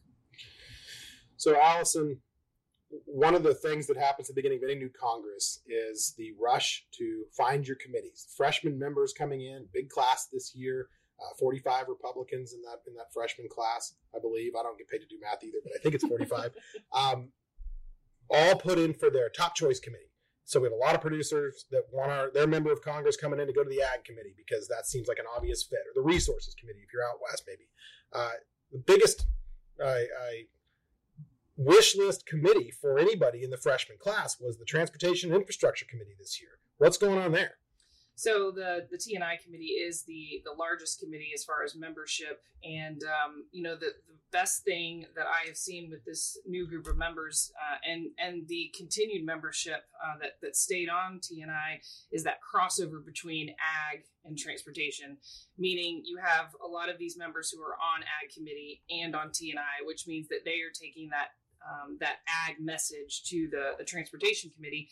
So, 1.38 1.60
Allison, 1.60 2.20
one 3.06 3.36
of 3.36 3.44
the 3.44 3.54
things 3.54 3.88
that 3.88 3.98
happens 3.98 4.30
at 4.30 4.36
the 4.36 4.42
beginning 4.42 4.60
of 4.64 4.70
any 4.70 4.76
new 4.76 4.90
Congress 4.90 5.62
is 5.68 6.14
the 6.18 6.34
rush 6.40 6.86
to 6.92 7.24
find 7.36 7.68
your 7.68 7.78
committees. 7.78 8.28
Freshman 8.38 8.78
members 8.78 9.14
coming 9.14 9.42
in, 9.42 9.66
big 9.74 9.90
class 9.90 10.28
this 10.32 10.56
year, 10.56 10.88
uh, 11.20 11.34
45 11.40 11.88
Republicans 11.88 12.54
in 12.54 12.62
that 12.64 12.80
in 12.88 12.94
that 12.96 13.14
freshman 13.14 13.48
class, 13.50 13.94
I 14.16 14.20
believe. 14.20 14.54
I 14.60 14.64
don't 14.64 14.78
get 14.78 14.90
paid 14.90 15.00
to 15.00 15.08
do 15.08 15.18
math 15.22 15.44
either, 15.44 15.58
but 15.64 15.74
I 15.76 15.80
think 15.82 15.96
it's 15.96 16.06
45. 16.06 16.52
um, 16.94 17.30
all 18.30 18.56
put 18.56 18.78
in 18.78 18.94
for 18.94 19.10
their 19.10 19.30
top 19.30 19.56
choice 19.56 19.80
committee. 19.80 20.12
So 20.44 20.60
we 20.60 20.66
have 20.66 20.74
a 20.74 20.76
lot 20.76 20.94
of 20.94 21.02
producers 21.02 21.66
that 21.72 21.84
want 21.92 22.12
our 22.12 22.32
their 22.32 22.48
member 22.48 22.72
of 22.72 22.82
Congress 22.82 23.18
coming 23.18 23.40
in 23.40 23.48
to 23.48 23.54
go 23.54 23.64
to 23.64 23.70
the 23.70 23.82
Ag 23.82 24.04
Committee 24.04 24.36
because 24.38 24.68
that 24.68 24.86
seems 24.86 25.08
like 25.08 25.18
an 25.18 25.26
obvious 25.36 25.64
fit, 25.64 25.80
or 25.80 25.94
the 25.96 26.06
Resources 26.06 26.54
Committee 26.54 26.82
if 26.86 26.94
you're 26.94 27.04
out 27.04 27.20
west, 27.22 27.44
maybe. 27.48 27.68
Uh, 28.14 28.38
the 28.72 28.84
biggest 28.86 29.26
I, 29.84 30.06
I 30.22 30.46
wish 31.58 31.96
list 31.96 32.26
committee 32.26 32.72
for 32.72 33.00
anybody 33.00 33.44
in 33.44 33.50
the 33.50 33.58
freshman 33.58 33.98
class 33.98 34.40
was 34.40 34.58
the 34.58 34.66
Transportation 34.66 35.34
Infrastructure 35.34 35.86
Committee 35.86 36.16
this 36.20 36.42
year. 36.42 36.60
What's 36.78 36.98
going 36.98 37.20
on 37.20 37.32
there? 37.32 37.56
So 38.18 38.50
the 38.50 38.88
the 38.90 38.98
T&I 38.98 39.38
committee 39.44 39.76
is 39.76 40.04
the 40.04 40.42
the 40.46 40.54
largest 40.54 41.02
committee 41.02 41.32
as 41.36 41.44
far 41.44 41.64
as 41.66 41.76
membership, 41.76 42.42
and 42.64 43.02
um, 43.04 43.44
you 43.52 43.62
know 43.62 43.76
the, 43.76 43.92
the 44.08 44.16
best 44.32 44.64
thing 44.64 45.06
that 45.18 45.26
I 45.28 45.48
have 45.48 45.58
seen 45.58 45.90
with 45.90 46.06
this 46.06 46.38
new 46.48 46.66
group 46.66 46.88
of 46.88 46.98
members 46.98 47.52
uh, 47.60 47.78
and 47.90 48.08
and 48.18 48.48
the 48.48 48.74
continued 48.76 49.26
membership 49.26 49.84
uh, 50.02 50.18
that 50.22 50.40
that 50.42 50.56
stayed 50.56 50.88
on 50.88 51.20
T&I 51.22 51.82
is 52.10 52.24
that 52.24 52.40
crossover 52.40 53.06
between 53.06 53.50
ag 53.50 54.06
and 54.24 54.38
transportation, 54.38 55.18
meaning 55.58 56.02
you 56.06 56.18
have 56.24 56.56
a 56.64 56.68
lot 56.68 56.88
of 56.88 56.98
these 56.98 57.18
members 57.18 57.52
who 57.52 57.62
are 57.62 57.76
on 57.76 58.02
ag 58.02 58.34
committee 58.34 58.82
and 58.90 59.14
on 59.14 59.32
T&I, 59.32 59.86
which 59.86 60.08
means 60.08 60.30
that 60.30 60.46
they 60.46 60.62
are 60.62 60.72
taking 60.74 61.10
that 61.10 61.32
um, 61.70 61.98
that 62.00 62.18
ag 62.48 62.56
message 62.60 63.24
to 63.26 63.48
the, 63.52 63.74
the 63.78 63.84
transportation 63.84 64.52
committee. 64.56 64.90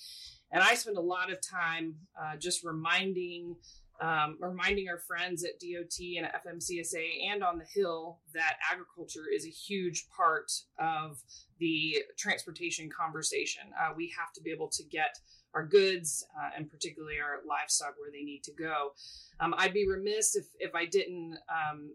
And 0.52 0.62
I 0.62 0.76
spend 0.76 0.98
a 0.98 1.02
lot 1.02 1.32
of 1.32 1.40
time 1.42 1.96
uh, 2.20 2.36
just 2.38 2.64
reminding 2.64 3.56
um, 4.02 4.38
reminding 4.40 4.90
our 4.90 4.98
friends 4.98 5.44
at 5.44 5.60
DOT 5.60 5.98
and 6.18 6.28
FMCSA 6.28 7.32
and 7.32 7.44
on 7.44 7.58
the 7.58 7.66
Hill 7.66 8.20
that 8.34 8.58
agriculture 8.70 9.26
is 9.34 9.46
a 9.46 9.50
huge 9.50 10.08
part 10.16 10.52
of 10.80 11.22
the 11.60 12.04
transportation 12.18 12.90
conversation. 12.90 13.64
Uh, 13.80 13.94
we 13.96 14.12
have 14.18 14.34
to 14.34 14.42
be 14.42 14.52
able 14.52 14.68
to 14.70 14.84
get 14.84 15.20
our 15.54 15.66
goods 15.66 16.26
uh, 16.38 16.50
and 16.58 16.70
particularly 16.70 17.20
our 17.20 17.40
livestock 17.48 17.94
where 18.00 18.12
they 18.12 18.24
need 18.24 18.44
to 18.44 18.52
go. 18.52 18.92
Um, 19.40 19.54
I'd 19.58 19.74
be 19.74 19.88
remiss 19.88 20.36
if, 20.36 20.46
if 20.60 20.74
I 20.74 20.86
didn't 20.86 21.38
um, 21.50 21.94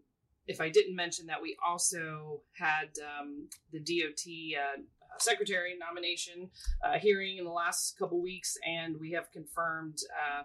if 0.49 0.61
I 0.61 0.71
didn't 0.71 0.97
mention 0.97 1.27
that 1.27 1.41
we 1.41 1.57
also 1.67 2.41
had 2.59 2.89
um, 3.21 3.49
the 3.71 3.79
DOT 3.79 4.25
uh, 4.59 4.83
secretary 5.19 5.77
nomination 5.79 6.51
uh, 6.85 6.99
hearing 6.99 7.39
in 7.39 7.45
the 7.45 7.51
last 7.51 7.99
couple 7.99 8.21
weeks, 8.21 8.57
and 8.67 8.99
we 8.99 9.13
have 9.13 9.31
confirmed 9.31 9.99
uh, 10.11 10.43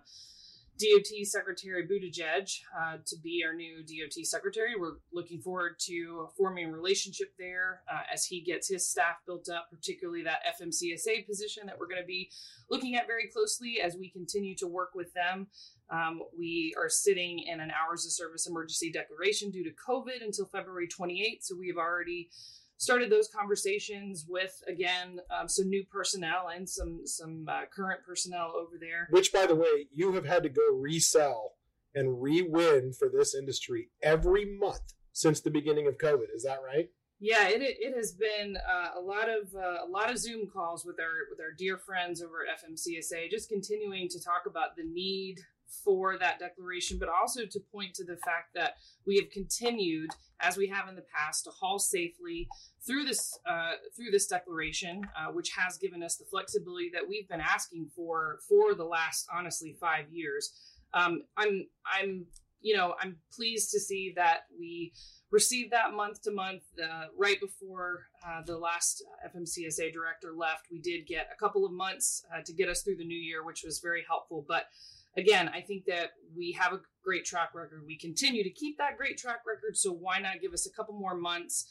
DOT 0.80 1.26
Secretary 1.26 1.88
Buttigieg 1.88 2.50
uh, 2.78 2.98
to 3.06 3.16
be 3.24 3.44
our 3.46 3.54
new 3.54 3.84
DOT 3.84 4.26
secretary. 4.26 4.76
We're 4.78 4.98
looking 5.14 5.40
forward 5.40 5.80
to 5.82 6.30
forming 6.36 6.70
a 6.70 6.72
relationship 6.72 7.34
there 7.38 7.82
uh, 7.92 8.02
as 8.12 8.26
he 8.26 8.42
gets 8.42 8.70
his 8.70 8.90
staff 8.90 9.18
built 9.26 9.48
up, 9.50 9.70
particularly 9.70 10.24
that 10.24 10.40
FMCSA 10.60 11.28
position 11.28 11.68
that 11.68 11.78
we're 11.78 11.88
going 11.88 12.02
to 12.02 12.08
be 12.08 12.32
looking 12.70 12.96
at 12.96 13.06
very 13.06 13.30
closely 13.32 13.82
as 13.82 13.96
we 13.96 14.10
continue 14.10 14.56
to 14.56 14.68
work 14.68 14.92
with 14.96 15.14
them. 15.14 15.48
Um, 15.90 16.22
we 16.38 16.74
are 16.78 16.90
sitting 16.90 17.40
in 17.40 17.60
an 17.60 17.72
hours 17.72 18.06
of 18.06 18.12
service 18.12 18.48
emergency 18.48 18.92
declaration 18.92 19.52
due 19.52 19.64
to 19.64 19.72
COVID 19.72 20.24
until 20.24 20.46
February 20.46 20.88
28th. 20.88 21.44
So 21.44 21.56
we 21.58 21.68
have 21.68 21.78
already 21.78 22.30
started 22.78 23.10
those 23.10 23.30
conversations 23.30 24.26
with 24.28 24.62
again 24.68 25.20
um, 25.30 25.48
some 25.48 25.70
new 25.70 25.86
personnel 25.92 26.50
and 26.54 26.68
some 26.68 27.02
some 27.06 27.46
uh, 27.50 27.62
current 27.74 28.02
personnel 28.06 28.54
over 28.56 28.78
there. 28.80 29.08
Which, 29.10 29.32
by 29.32 29.46
the 29.46 29.56
way, 29.56 29.88
you 29.94 30.14
have 30.14 30.26
had 30.26 30.44
to 30.44 30.50
go 30.50 30.64
resell 30.74 31.54
and 31.96 32.22
re-win 32.22 32.94
for 32.94 33.10
this 33.10 33.36
industry 33.36 33.90
every 34.02 34.58
month 34.58 34.94
since 35.12 35.42
the 35.42 35.52
beginning 35.52 35.88
of 35.88 35.98
COVID. 35.98 36.26
Is 36.36 36.44
that 36.44 36.60
right? 36.66 36.90
Yeah, 37.20 37.48
it, 37.48 37.62
it 37.62 37.96
has 37.96 38.12
been 38.12 38.58
uh, 38.58 39.00
a 39.00 39.02
lot 39.02 39.30
of 39.30 39.54
uh, 39.56 39.86
a 39.86 39.90
lot 39.90 40.10
of 40.10 40.18
Zoom 40.18 40.48
calls 40.52 40.84
with 40.86 41.00
our 41.00 41.30
with 41.30 41.40
our 41.40 41.54
dear 41.58 41.78
friends 41.78 42.22
over 42.22 42.40
at 42.44 42.60
FMCSA, 42.60 43.30
just 43.30 43.50
continuing 43.50 44.10
to 44.10 44.22
talk 44.22 44.44
about 44.46 44.76
the 44.76 44.84
need 44.84 45.40
for 45.84 46.18
that 46.18 46.40
declaration, 46.40 46.98
but 47.00 47.10
also 47.10 47.46
to 47.46 47.60
point 47.72 47.94
to 47.96 48.04
the 48.04 48.18
fact 48.18 48.54
that 48.56 48.76
we 49.06 49.16
have 49.18 49.30
continued, 49.32 50.10
as 50.40 50.58
we 50.58 50.68
have 50.68 50.88
in 50.88 50.96
the 50.96 51.06
past, 51.16 51.46
to 51.46 51.52
haul 51.52 51.80
safely 51.80 52.48
through 52.86 53.06
this 53.06 53.38
uh, 53.50 53.74
through 53.96 54.12
this 54.12 54.28
declaration, 54.28 55.02
uh, 55.18 55.32
which 55.32 55.52
has 55.52 55.78
given 55.78 56.04
us 56.04 56.16
the 56.16 56.26
flexibility 56.26 56.90
that 56.94 57.08
we've 57.08 57.28
been 57.28 57.42
asking 57.42 57.90
for 57.96 58.40
for 58.48 58.74
the 58.76 58.86
last 58.86 59.28
honestly 59.34 59.76
five 59.80 60.06
years. 60.12 60.52
Um, 60.94 61.24
I'm 61.38 61.68
I'm 61.86 62.26
you 62.62 62.76
know 62.76 62.96
I'm 63.02 63.18
pleased 63.32 63.72
to 63.72 63.80
see 63.80 64.14
that 64.16 64.46
we 64.58 64.94
received 65.34 65.72
that 65.74 65.94
month 65.94 66.22
to 66.22 66.32
month 66.32 66.62
uh, 66.82 67.06
right 67.18 67.42
before 67.42 68.06
uh, 68.26 68.42
the 68.46 68.56
last 68.56 69.04
FMCSA 69.36 69.92
director 69.92 70.32
left. 70.38 70.68
We 70.72 70.80
did 70.80 71.08
get 71.08 71.28
a 71.34 71.36
couple 71.36 71.66
of 71.66 71.72
months 71.72 72.24
uh, 72.34 72.42
to 72.46 72.54
get 72.54 72.70
us 72.70 72.84
through 72.84 72.98
the 72.98 73.06
new 73.06 73.18
year, 73.18 73.44
which 73.44 73.64
was 73.66 73.80
very 73.80 74.06
helpful, 74.08 74.46
but 74.48 74.68
again, 75.18 75.50
I 75.50 75.62
think 75.62 75.86
that 75.86 76.12
we 76.36 76.52
have 76.54 76.74
a 76.74 76.82
great 77.04 77.26
track 77.26 77.54
record. 77.54 77.84
We 77.86 77.98
continue 77.98 78.44
to 78.44 78.50
keep 78.50 78.78
that 78.78 78.98
great 78.98 79.18
track 79.18 79.42
record. 79.46 79.78
So 79.78 79.92
why 79.92 80.20
not 80.20 80.42
give 80.42 80.54
us 80.54 80.66
a 80.66 80.72
couple 80.72 80.96
more 80.96 81.16
months, 81.16 81.66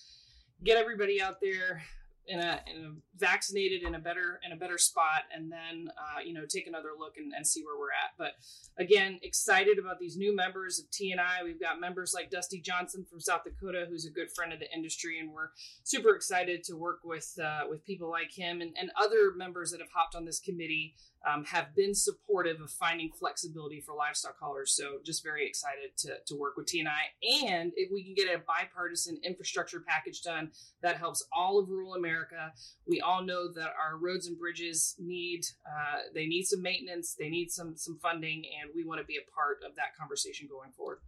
get 0.63 0.77
everybody 0.77 1.21
out 1.21 1.41
there 1.41 1.83
in 2.27 2.39
a, 2.39 2.61
in 2.73 2.85
a 2.85 2.91
vaccinated 3.19 3.83
in 3.83 3.95
a 3.97 3.99
better 3.99 4.39
in 4.47 4.53
a 4.53 4.57
better 4.57 4.79
spot, 4.79 5.25
and 5.35 5.51
then 5.51 5.91
uh, 5.99 6.21
you 6.25 6.33
know 6.33 6.45
take 6.49 6.67
another 6.67 6.91
look 6.97 7.17
and, 7.17 7.33
and 7.35 7.47
see 7.47 7.63
where 7.65 7.79
we're 7.79 7.91
at. 7.91 8.13
But 8.17 8.35
again, 8.79 9.19
excited 9.23 9.79
about 9.79 9.99
these 9.99 10.17
new 10.17 10.35
members 10.35 10.79
of 10.79 10.91
T&I. 10.91 11.43
We've 11.43 11.61
got 11.61 11.81
members 11.81 12.15
like 12.15 12.31
Dusty 12.31 12.61
Johnson 12.61 13.05
from 13.09 13.21
South 13.21 13.43
Dakota, 13.45 13.87
who's 13.89 14.07
a 14.07 14.11
good 14.11 14.31
friend 14.31 14.53
of 14.53 14.61
the 14.61 14.73
industry, 14.73 15.19
and 15.19 15.33
we're 15.33 15.51
super 15.83 16.15
excited 16.15 16.63
to 16.65 16.77
work 16.77 17.01
with 17.05 17.37
uh, 17.43 17.63
with 17.69 17.85
people 17.85 18.09
like 18.09 18.33
him 18.33 18.61
and, 18.61 18.75
and 18.81 18.91
other 19.01 19.33
members 19.37 19.73
that 19.73 19.81
have 19.81 19.91
hopped 19.93 20.15
on 20.15 20.25
this 20.25 20.39
committee 20.39 20.95
um, 21.31 21.45
have 21.45 21.75
been 21.75 21.95
supportive 21.95 22.61
of 22.61 22.71
finding 22.71 23.11
flexibility 23.19 23.81
for 23.81 23.95
livestock 23.95 24.37
haulers. 24.41 24.73
So 24.73 24.99
just 25.05 25.23
very 25.23 25.47
excited 25.47 25.97
to, 25.99 26.17
to 26.27 26.37
work 26.37 26.57
with 26.57 26.67
T&I. 26.67 27.47
And 27.49 27.73
if 27.77 27.91
we 27.93 28.05
can 28.05 28.15
get 28.15 28.35
a 28.35 28.39
bipartisan 28.39 29.19
infrastructure 29.23 29.81
package 29.87 30.23
done 30.23 30.51
that 30.83 30.97
helps 30.97 31.25
all 31.37 31.59
of 31.59 31.69
rural 31.69 31.95
America, 31.95 32.53
we 32.87 33.01
all 33.01 33.23
know 33.23 33.53
that 33.53 33.71
our 33.81 33.99
roads 33.99 34.27
and 34.27 34.39
bridges 34.39 34.95
need 34.99 35.45
uh, 35.67 35.99
they 36.15 36.27
need 36.27 36.45
some 36.45 36.63
maintenance, 36.63 37.15
they 37.19 37.29
need 37.29 37.51
some 37.51 37.77
some 37.77 37.99
funding, 38.03 38.45
and 38.61 38.71
we 38.75 38.85
want 38.85 39.01
to 39.01 39.07
be 39.07 39.17
a 39.17 39.31
part 39.35 39.59
of 39.67 39.77
that 39.77 39.97
conversation 39.99 40.49
going 40.51 40.73
forward. 40.73 40.99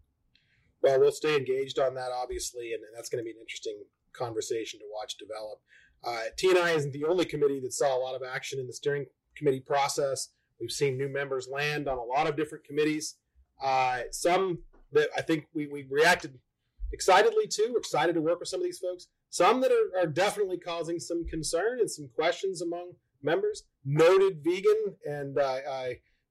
Well, 0.82 1.00
we'll 1.00 1.12
stay 1.12 1.36
engaged 1.36 1.78
on 1.78 1.94
that, 1.94 2.10
obviously, 2.12 2.74
and, 2.74 2.82
and 2.82 2.94
that's 2.94 3.08
going 3.08 3.22
to 3.22 3.24
be 3.24 3.30
an 3.30 3.40
interesting 3.40 3.82
conversation 4.12 4.80
to 4.80 4.86
watch 4.92 5.16
develop. 5.16 5.60
Uh, 6.06 6.24
T&I 6.36 6.70
isn't 6.72 6.92
the 6.92 7.04
only 7.04 7.24
committee 7.24 7.60
that 7.60 7.72
saw 7.72 7.96
a 7.96 7.98
lot 7.98 8.14
of 8.14 8.22
action 8.22 8.60
in 8.60 8.66
the 8.66 8.72
steering 8.72 9.06
committee 9.36 9.60
process. 9.60 10.30
We've 10.60 10.70
seen 10.70 10.96
new 10.96 11.08
members 11.08 11.48
land 11.48 11.88
on 11.88 11.98
a 11.98 12.02
lot 12.02 12.26
of 12.26 12.36
different 12.36 12.64
committees. 12.64 13.16
Uh, 13.62 14.02
some 14.10 14.60
that 14.92 15.08
I 15.16 15.22
think 15.22 15.46
we, 15.54 15.66
we 15.66 15.86
reacted 15.90 16.38
excitedly 16.92 17.46
to. 17.48 17.68
We're 17.72 17.78
excited 17.78 18.14
to 18.14 18.20
work 18.20 18.40
with 18.40 18.48
some 18.48 18.60
of 18.60 18.64
these 18.64 18.78
folks. 18.78 19.08
Some 19.30 19.60
that 19.62 19.72
are, 19.72 20.02
are 20.02 20.06
definitely 20.06 20.58
causing 20.58 21.00
some 21.00 21.26
concern 21.26 21.80
and 21.80 21.90
some 21.90 22.08
questions 22.14 22.62
among 22.62 22.92
members. 23.22 23.64
Noted 23.84 24.44
vegan 24.44 24.96
and 25.04 25.36
uh, 25.38 25.58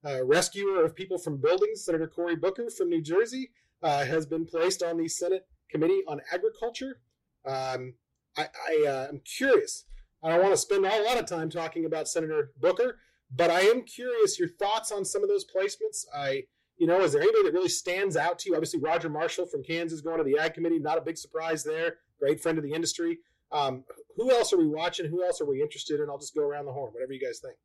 uh, 0.05 0.24
rescuer 0.25 0.83
of 0.83 0.95
people 0.95 1.17
from 1.17 1.41
buildings, 1.41 1.83
Senator 1.83 2.07
Cory 2.07 2.36
Booker 2.36 2.69
from 2.69 2.89
New 2.89 3.01
Jersey, 3.01 3.51
uh, 3.81 4.05
has 4.05 4.25
been 4.25 4.45
placed 4.45 4.81
on 4.81 4.98
the 4.98 5.07
Senate 5.07 5.45
Committee 5.69 6.03
on 6.07 6.22
Agriculture. 6.31 7.00
Um, 7.45 7.95
I, 8.38 8.48
I 8.67 9.07
am 9.10 9.15
uh, 9.15 9.19
curious 9.25 9.86
I 10.24 10.30
don't 10.30 10.42
want 10.42 10.53
to 10.53 10.58
spend 10.58 10.86
a 10.86 11.03
lot 11.03 11.18
of 11.18 11.25
time 11.25 11.50
talking 11.50 11.86
about 11.86 12.08
Senator 12.08 12.51
Booker, 12.60 13.00
but 13.36 13.51
I 13.51 13.62
am 13.62 13.84
curious 13.84 14.39
your 14.39 14.48
thoughts 14.48 14.92
on 14.92 15.03
some 15.03 15.22
of 15.22 15.30
those 15.30 15.46
placements. 15.46 16.06
I, 16.15 16.44
you 16.77 16.88
know, 16.88 17.01
is 17.01 17.12
there 17.12 17.22
anybody 17.22 17.44
that 17.44 17.53
really 17.53 17.70
stands 17.70 18.15
out 18.15 18.39
to 18.39 18.50
you? 18.50 18.56
Obviously, 18.56 18.80
Roger 18.80 19.10
Marshall 19.10 19.46
from 19.46 19.63
Kansas 19.63 20.01
going 20.01 20.20
to 20.20 20.24
the 20.24 20.38
Ag 20.38 20.53
Committee, 20.53 20.80
not 20.80 20.98
a 20.98 21.01
big 21.01 21.18
surprise 21.18 21.63
there. 21.63 21.98
Great 22.20 22.42
friend 22.42 22.58
of 22.58 22.63
the 22.63 22.72
industry. 22.72 23.20
Um, 23.51 23.84
who 24.15 24.32
else 24.32 24.53
are 24.53 24.58
we 24.58 24.68
watching? 24.68 25.10
Who 25.10 25.24
else 25.24 25.42
are 25.42 25.46
we 25.46 25.62
interested 25.62 26.00
in? 26.00 26.10
I'll 26.10 26.18
just 26.18 26.36
go 26.36 26.44
around 26.44 26.65
the 26.65 26.74
horn. 26.74 26.94
Whatever 26.94 27.13
you 27.13 27.20
guys 27.20 27.39
think. 27.39 27.56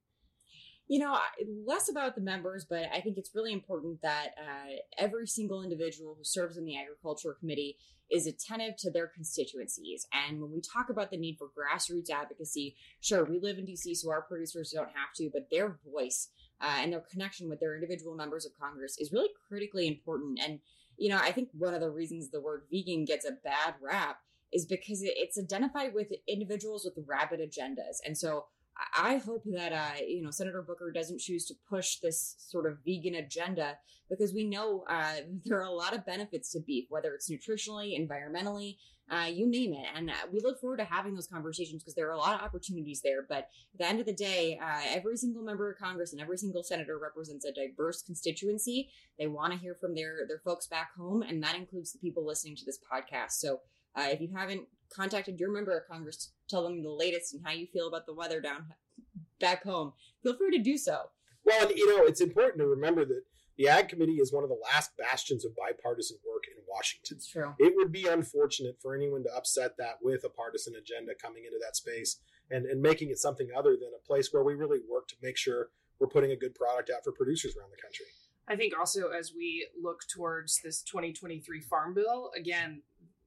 You 0.88 1.00
know, 1.00 1.18
less 1.66 1.90
about 1.90 2.14
the 2.14 2.22
members, 2.22 2.64
but 2.68 2.84
I 2.92 3.00
think 3.02 3.18
it's 3.18 3.34
really 3.34 3.52
important 3.52 4.00
that 4.02 4.28
uh, 4.38 4.76
every 4.96 5.26
single 5.26 5.62
individual 5.62 6.14
who 6.16 6.24
serves 6.24 6.56
in 6.56 6.64
the 6.64 6.78
agriculture 6.78 7.36
committee 7.38 7.76
is 8.10 8.26
attentive 8.26 8.76
to 8.78 8.90
their 8.90 9.06
constituencies. 9.06 10.06
And 10.12 10.40
when 10.40 10.50
we 10.50 10.60
talk 10.60 10.88
about 10.88 11.10
the 11.10 11.18
need 11.18 11.36
for 11.38 11.48
grassroots 11.48 12.10
advocacy, 12.10 12.76
sure, 13.00 13.24
we 13.24 13.38
live 13.38 13.58
in 13.58 13.66
DC, 13.66 13.96
so 13.96 14.10
our 14.10 14.22
producers 14.22 14.72
don't 14.74 14.88
have 14.88 15.12
to, 15.16 15.30
but 15.32 15.48
their 15.50 15.78
voice 15.92 16.28
uh, 16.60 16.76
and 16.78 16.92
their 16.92 17.00
connection 17.00 17.48
with 17.48 17.60
their 17.60 17.74
individual 17.74 18.14
members 18.14 18.46
of 18.46 18.52
Congress 18.58 18.96
is 18.98 19.12
really 19.12 19.28
critically 19.48 19.86
important. 19.86 20.38
And, 20.42 20.60
you 20.96 21.10
know, 21.10 21.18
I 21.18 21.32
think 21.32 21.50
one 21.52 21.74
of 21.74 21.80
the 21.80 21.90
reasons 21.90 22.30
the 22.30 22.40
word 22.40 22.62
vegan 22.72 23.04
gets 23.04 23.26
a 23.26 23.32
bad 23.44 23.74
rap 23.82 24.20
is 24.52 24.64
because 24.64 25.00
it's 25.02 25.38
identified 25.38 25.92
with 25.94 26.08
individuals 26.26 26.84
with 26.84 27.04
rabid 27.06 27.40
agendas. 27.40 27.98
And 28.04 28.16
so 28.16 28.46
I 28.96 29.16
hope 29.16 29.42
that 29.46 29.72
uh, 29.72 30.04
you 30.06 30.22
know 30.22 30.30
Senator 30.30 30.62
Booker 30.62 30.92
doesn't 30.92 31.20
choose 31.20 31.46
to 31.46 31.54
push 31.68 31.98
this 32.00 32.36
sort 32.38 32.70
of 32.70 32.78
vegan 32.86 33.14
agenda 33.14 33.76
because 34.08 34.32
we 34.32 34.44
know 34.44 34.84
uh, 34.88 35.16
there 35.44 35.58
are 35.58 35.66
a 35.66 35.70
lot 35.70 35.94
of 35.94 36.06
benefits 36.06 36.52
to 36.52 36.60
beef, 36.60 36.86
whether 36.88 37.14
it's 37.14 37.30
nutritionally, 37.30 37.98
environmentally, 37.98 38.76
uh, 39.10 39.26
you 39.26 39.48
name 39.48 39.72
it. 39.72 39.86
And 39.94 40.10
uh, 40.10 40.14
we 40.32 40.40
look 40.40 40.60
forward 40.60 40.78
to 40.78 40.84
having 40.84 41.14
those 41.14 41.26
conversations 41.26 41.82
because 41.82 41.94
there 41.94 42.08
are 42.08 42.12
a 42.12 42.18
lot 42.18 42.34
of 42.34 42.42
opportunities 42.42 43.00
there. 43.02 43.24
But 43.28 43.48
at 43.72 43.78
the 43.78 43.86
end 43.86 44.00
of 44.00 44.06
the 44.06 44.12
day, 44.12 44.58
uh, 44.62 44.80
every 44.86 45.16
single 45.16 45.42
member 45.42 45.70
of 45.70 45.78
Congress 45.78 46.12
and 46.12 46.20
every 46.20 46.36
single 46.36 46.62
senator 46.62 46.98
represents 46.98 47.44
a 47.44 47.52
diverse 47.52 48.02
constituency. 48.02 48.90
They 49.18 49.26
want 49.26 49.52
to 49.52 49.58
hear 49.58 49.76
from 49.80 49.94
their 49.94 50.26
their 50.28 50.40
folks 50.44 50.66
back 50.66 50.90
home, 50.96 51.22
and 51.22 51.42
that 51.42 51.56
includes 51.56 51.92
the 51.92 51.98
people 51.98 52.26
listening 52.26 52.56
to 52.56 52.64
this 52.64 52.78
podcast. 52.78 53.32
So 53.32 53.60
uh, 53.98 54.08
if 54.10 54.20
you 54.20 54.28
haven't 54.34 54.62
contacted 54.94 55.40
your 55.40 55.52
member 55.52 55.76
of 55.76 55.88
Congress 55.90 56.16
to 56.16 56.28
tell 56.48 56.62
them 56.62 56.82
the 56.82 56.90
latest 56.90 57.34
and 57.34 57.44
how 57.44 57.52
you 57.52 57.66
feel 57.66 57.88
about 57.88 58.06
the 58.06 58.14
weather 58.14 58.40
down 58.40 58.66
back 59.40 59.64
home, 59.64 59.92
feel 60.22 60.36
free 60.36 60.56
to 60.56 60.62
do 60.62 60.78
so. 60.78 60.98
Well, 61.44 61.68
and, 61.68 61.76
you 61.76 61.96
know, 61.96 62.04
it's 62.04 62.20
important 62.20 62.58
to 62.60 62.66
remember 62.66 63.04
that 63.04 63.22
the 63.56 63.68
Ag 63.68 63.88
Committee 63.88 64.18
is 64.18 64.32
one 64.32 64.44
of 64.44 64.50
the 64.50 64.60
last 64.72 64.92
bastions 64.96 65.44
of 65.44 65.52
bipartisan 65.56 66.18
work 66.26 66.44
in 66.46 66.62
Washington. 66.68 67.16
It's 67.16 67.28
true. 67.28 67.54
It 67.58 67.74
would 67.76 67.90
be 67.90 68.06
unfortunate 68.06 68.76
for 68.80 68.94
anyone 68.94 69.24
to 69.24 69.34
upset 69.34 69.76
that 69.78 69.96
with 70.00 70.24
a 70.24 70.28
partisan 70.28 70.74
agenda 70.76 71.12
coming 71.20 71.44
into 71.44 71.58
that 71.64 71.76
space 71.76 72.20
and, 72.50 72.66
and 72.66 72.80
making 72.80 73.10
it 73.10 73.18
something 73.18 73.48
other 73.56 73.70
than 73.70 73.90
a 73.96 74.06
place 74.06 74.28
where 74.32 74.44
we 74.44 74.54
really 74.54 74.80
work 74.88 75.08
to 75.08 75.16
make 75.22 75.36
sure 75.36 75.70
we're 75.98 76.06
putting 76.06 76.30
a 76.30 76.36
good 76.36 76.54
product 76.54 76.90
out 76.94 77.02
for 77.02 77.12
producers 77.12 77.56
around 77.56 77.70
the 77.70 77.82
country. 77.82 78.06
I 78.46 78.56
think 78.56 78.72
also 78.78 79.08
as 79.08 79.32
we 79.36 79.68
look 79.80 80.00
towards 80.08 80.60
this 80.62 80.82
2023 80.82 81.60
Farm 81.60 81.94
Bill, 81.94 82.30
again, 82.36 82.82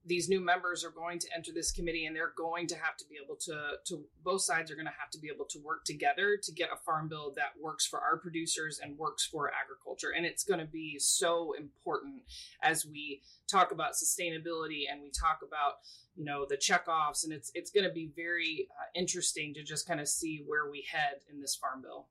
these 0.05 0.29
new 0.29 0.41
members 0.41 0.83
are 0.83 0.91
going 0.91 1.19
to 1.19 1.27
enter 1.35 1.51
this 1.53 1.71
committee 1.71 2.05
and 2.05 2.15
they're 2.15 2.33
going 2.35 2.65
to 2.67 2.75
have 2.75 2.97
to 2.97 3.05
be 3.07 3.15
able 3.23 3.35
to 3.35 3.73
to 3.85 4.03
both 4.23 4.41
sides 4.41 4.71
are 4.71 4.75
going 4.75 4.87
to 4.87 4.93
have 4.99 5.11
to 5.11 5.19
be 5.19 5.29
able 5.33 5.45
to 5.45 5.59
work 5.59 5.83
together 5.85 6.37
to 6.41 6.51
get 6.51 6.69
a 6.73 6.77
farm 6.77 7.07
bill 7.07 7.33
that 7.35 7.51
works 7.61 7.85
for 7.85 7.99
our 7.99 8.17
producers 8.17 8.79
and 8.81 8.97
works 8.97 9.25
for 9.25 9.51
agriculture. 9.53 10.11
And 10.15 10.25
it's 10.25 10.43
going 10.43 10.59
to 10.59 10.65
be 10.65 10.97
so 10.99 11.53
important 11.57 12.23
as 12.63 12.85
we 12.85 13.21
talk 13.47 13.71
about 13.71 13.93
sustainability 13.93 14.83
and 14.91 15.01
we 15.01 15.11
talk 15.11 15.39
about 15.45 15.73
you 16.15 16.25
know 16.25 16.45
the 16.49 16.57
checkoffs. 16.57 17.23
And 17.23 17.31
it's 17.31 17.51
it's 17.53 17.71
going 17.71 17.87
to 17.87 17.93
be 17.93 18.11
very 18.15 18.67
uh, 18.71 18.89
interesting 18.95 19.53
to 19.53 19.63
just 19.63 19.87
kind 19.87 19.99
of 19.99 20.07
see 20.07 20.43
where 20.45 20.69
we 20.69 20.85
head 20.91 21.21
in 21.31 21.39
this 21.39 21.55
farm 21.55 21.81
bill 21.83 22.07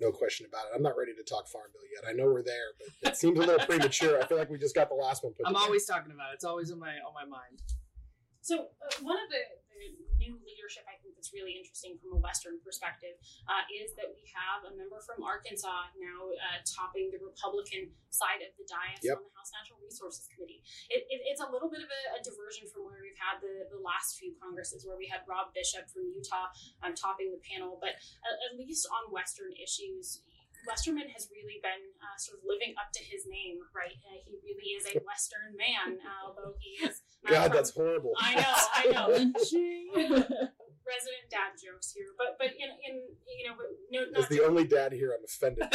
no 0.00 0.12
question 0.12 0.46
about 0.46 0.66
it. 0.66 0.76
I'm 0.76 0.82
not 0.82 0.96
ready 0.96 1.12
to 1.14 1.22
talk 1.22 1.48
Farm 1.48 1.66
Bill 1.72 1.82
yet. 1.92 2.08
I 2.08 2.12
know 2.12 2.30
we're 2.30 2.42
there, 2.42 2.76
but 3.02 3.12
it 3.12 3.16
seems 3.16 3.38
a 3.38 3.42
little 3.42 3.64
premature. 3.70 4.20
I 4.22 4.26
feel 4.26 4.38
like 4.38 4.50
we 4.50 4.58
just 4.58 4.74
got 4.74 4.88
the 4.88 4.94
last 4.94 5.24
one. 5.24 5.32
I'm 5.44 5.56
always 5.56 5.86
talking 5.86 6.12
about 6.12 6.32
it. 6.32 6.34
It's 6.34 6.44
always 6.44 6.70
on 6.70 6.78
my 6.78 6.94
on 7.06 7.14
my 7.14 7.24
mind. 7.24 7.62
So 8.42 8.54
uh, 8.56 9.02
one 9.02 9.16
of 9.16 9.28
the, 9.28 9.42
the, 9.42 9.65
new 10.16 10.40
leadership 10.42 10.88
I 10.88 10.98
think 10.98 11.14
that's 11.14 11.30
really 11.30 11.54
interesting 11.54 12.00
from 12.00 12.16
a 12.16 12.20
Western 12.20 12.58
perspective 12.64 13.14
uh, 13.46 13.62
is 13.70 13.94
that 14.00 14.10
we 14.10 14.24
have 14.34 14.66
a 14.66 14.72
member 14.74 14.98
from 15.04 15.22
Arkansas 15.22 15.92
now 16.00 16.32
uh, 16.34 16.58
topping 16.66 17.12
the 17.12 17.20
Republican 17.22 17.92
side 18.10 18.42
of 18.42 18.50
the 18.56 18.66
dais 18.66 19.04
yep. 19.04 19.20
on 19.20 19.24
the 19.28 19.34
House 19.36 19.52
Natural 19.54 19.78
Resources 19.84 20.26
Committee. 20.32 20.64
It, 20.90 21.06
it, 21.12 21.20
it's 21.28 21.44
a 21.44 21.48
little 21.48 21.68
bit 21.68 21.84
of 21.84 21.90
a, 21.90 22.02
a, 22.16 22.20
diversion 22.24 22.66
from 22.66 22.88
where 22.88 22.98
we've 22.98 23.18
had 23.20 23.38
the, 23.38 23.70
the 23.70 23.78
last 23.78 24.18
few 24.18 24.34
Congresses, 24.40 24.82
where 24.82 24.98
we 24.98 25.06
had 25.06 25.22
Rob 25.28 25.54
Bishop 25.54 25.86
from 25.92 26.08
Utah 26.10 26.50
um, 26.82 26.96
topping 26.96 27.30
the 27.30 27.42
panel. 27.44 27.78
But 27.78 28.00
at, 28.24 28.34
at 28.50 28.52
least 28.58 28.88
on 28.90 29.12
Western 29.12 29.54
issues, 29.54 30.25
Westerman 30.66 31.08
has 31.14 31.30
really 31.30 31.62
been 31.62 31.94
uh, 32.02 32.16
sort 32.18 32.38
of 32.38 32.44
living 32.44 32.74
up 32.76 32.92
to 32.92 33.02
his 33.02 33.24
name, 33.30 33.62
right? 33.70 33.96
Uh, 34.02 34.18
he 34.26 34.34
really 34.42 34.74
is 34.74 34.84
a 34.90 34.98
Western 35.06 35.56
man, 35.56 36.02
uh, 36.02 36.26
although 36.26 36.54
he 36.58 36.82
is 36.84 37.02
God, 37.26 37.52
that's 37.52 37.70
horrible. 37.70 38.12
I 38.18 38.34
know, 38.34 38.54
I 38.74 38.84
know. 38.92 39.08
Resident 40.86 41.26
dad 41.34 41.58
jokes 41.58 41.90
here, 41.90 42.14
but 42.14 42.38
but 42.38 42.54
in 42.54 42.70
in 42.86 43.02
you 43.26 43.50
know, 43.50 43.58
no, 43.90 44.06
not 44.14 44.22
as 44.22 44.30
the 44.30 44.46
only 44.46 44.62
dad 44.62 44.94
here, 44.94 45.10
I'm 45.10 45.24
offended. 45.26 45.66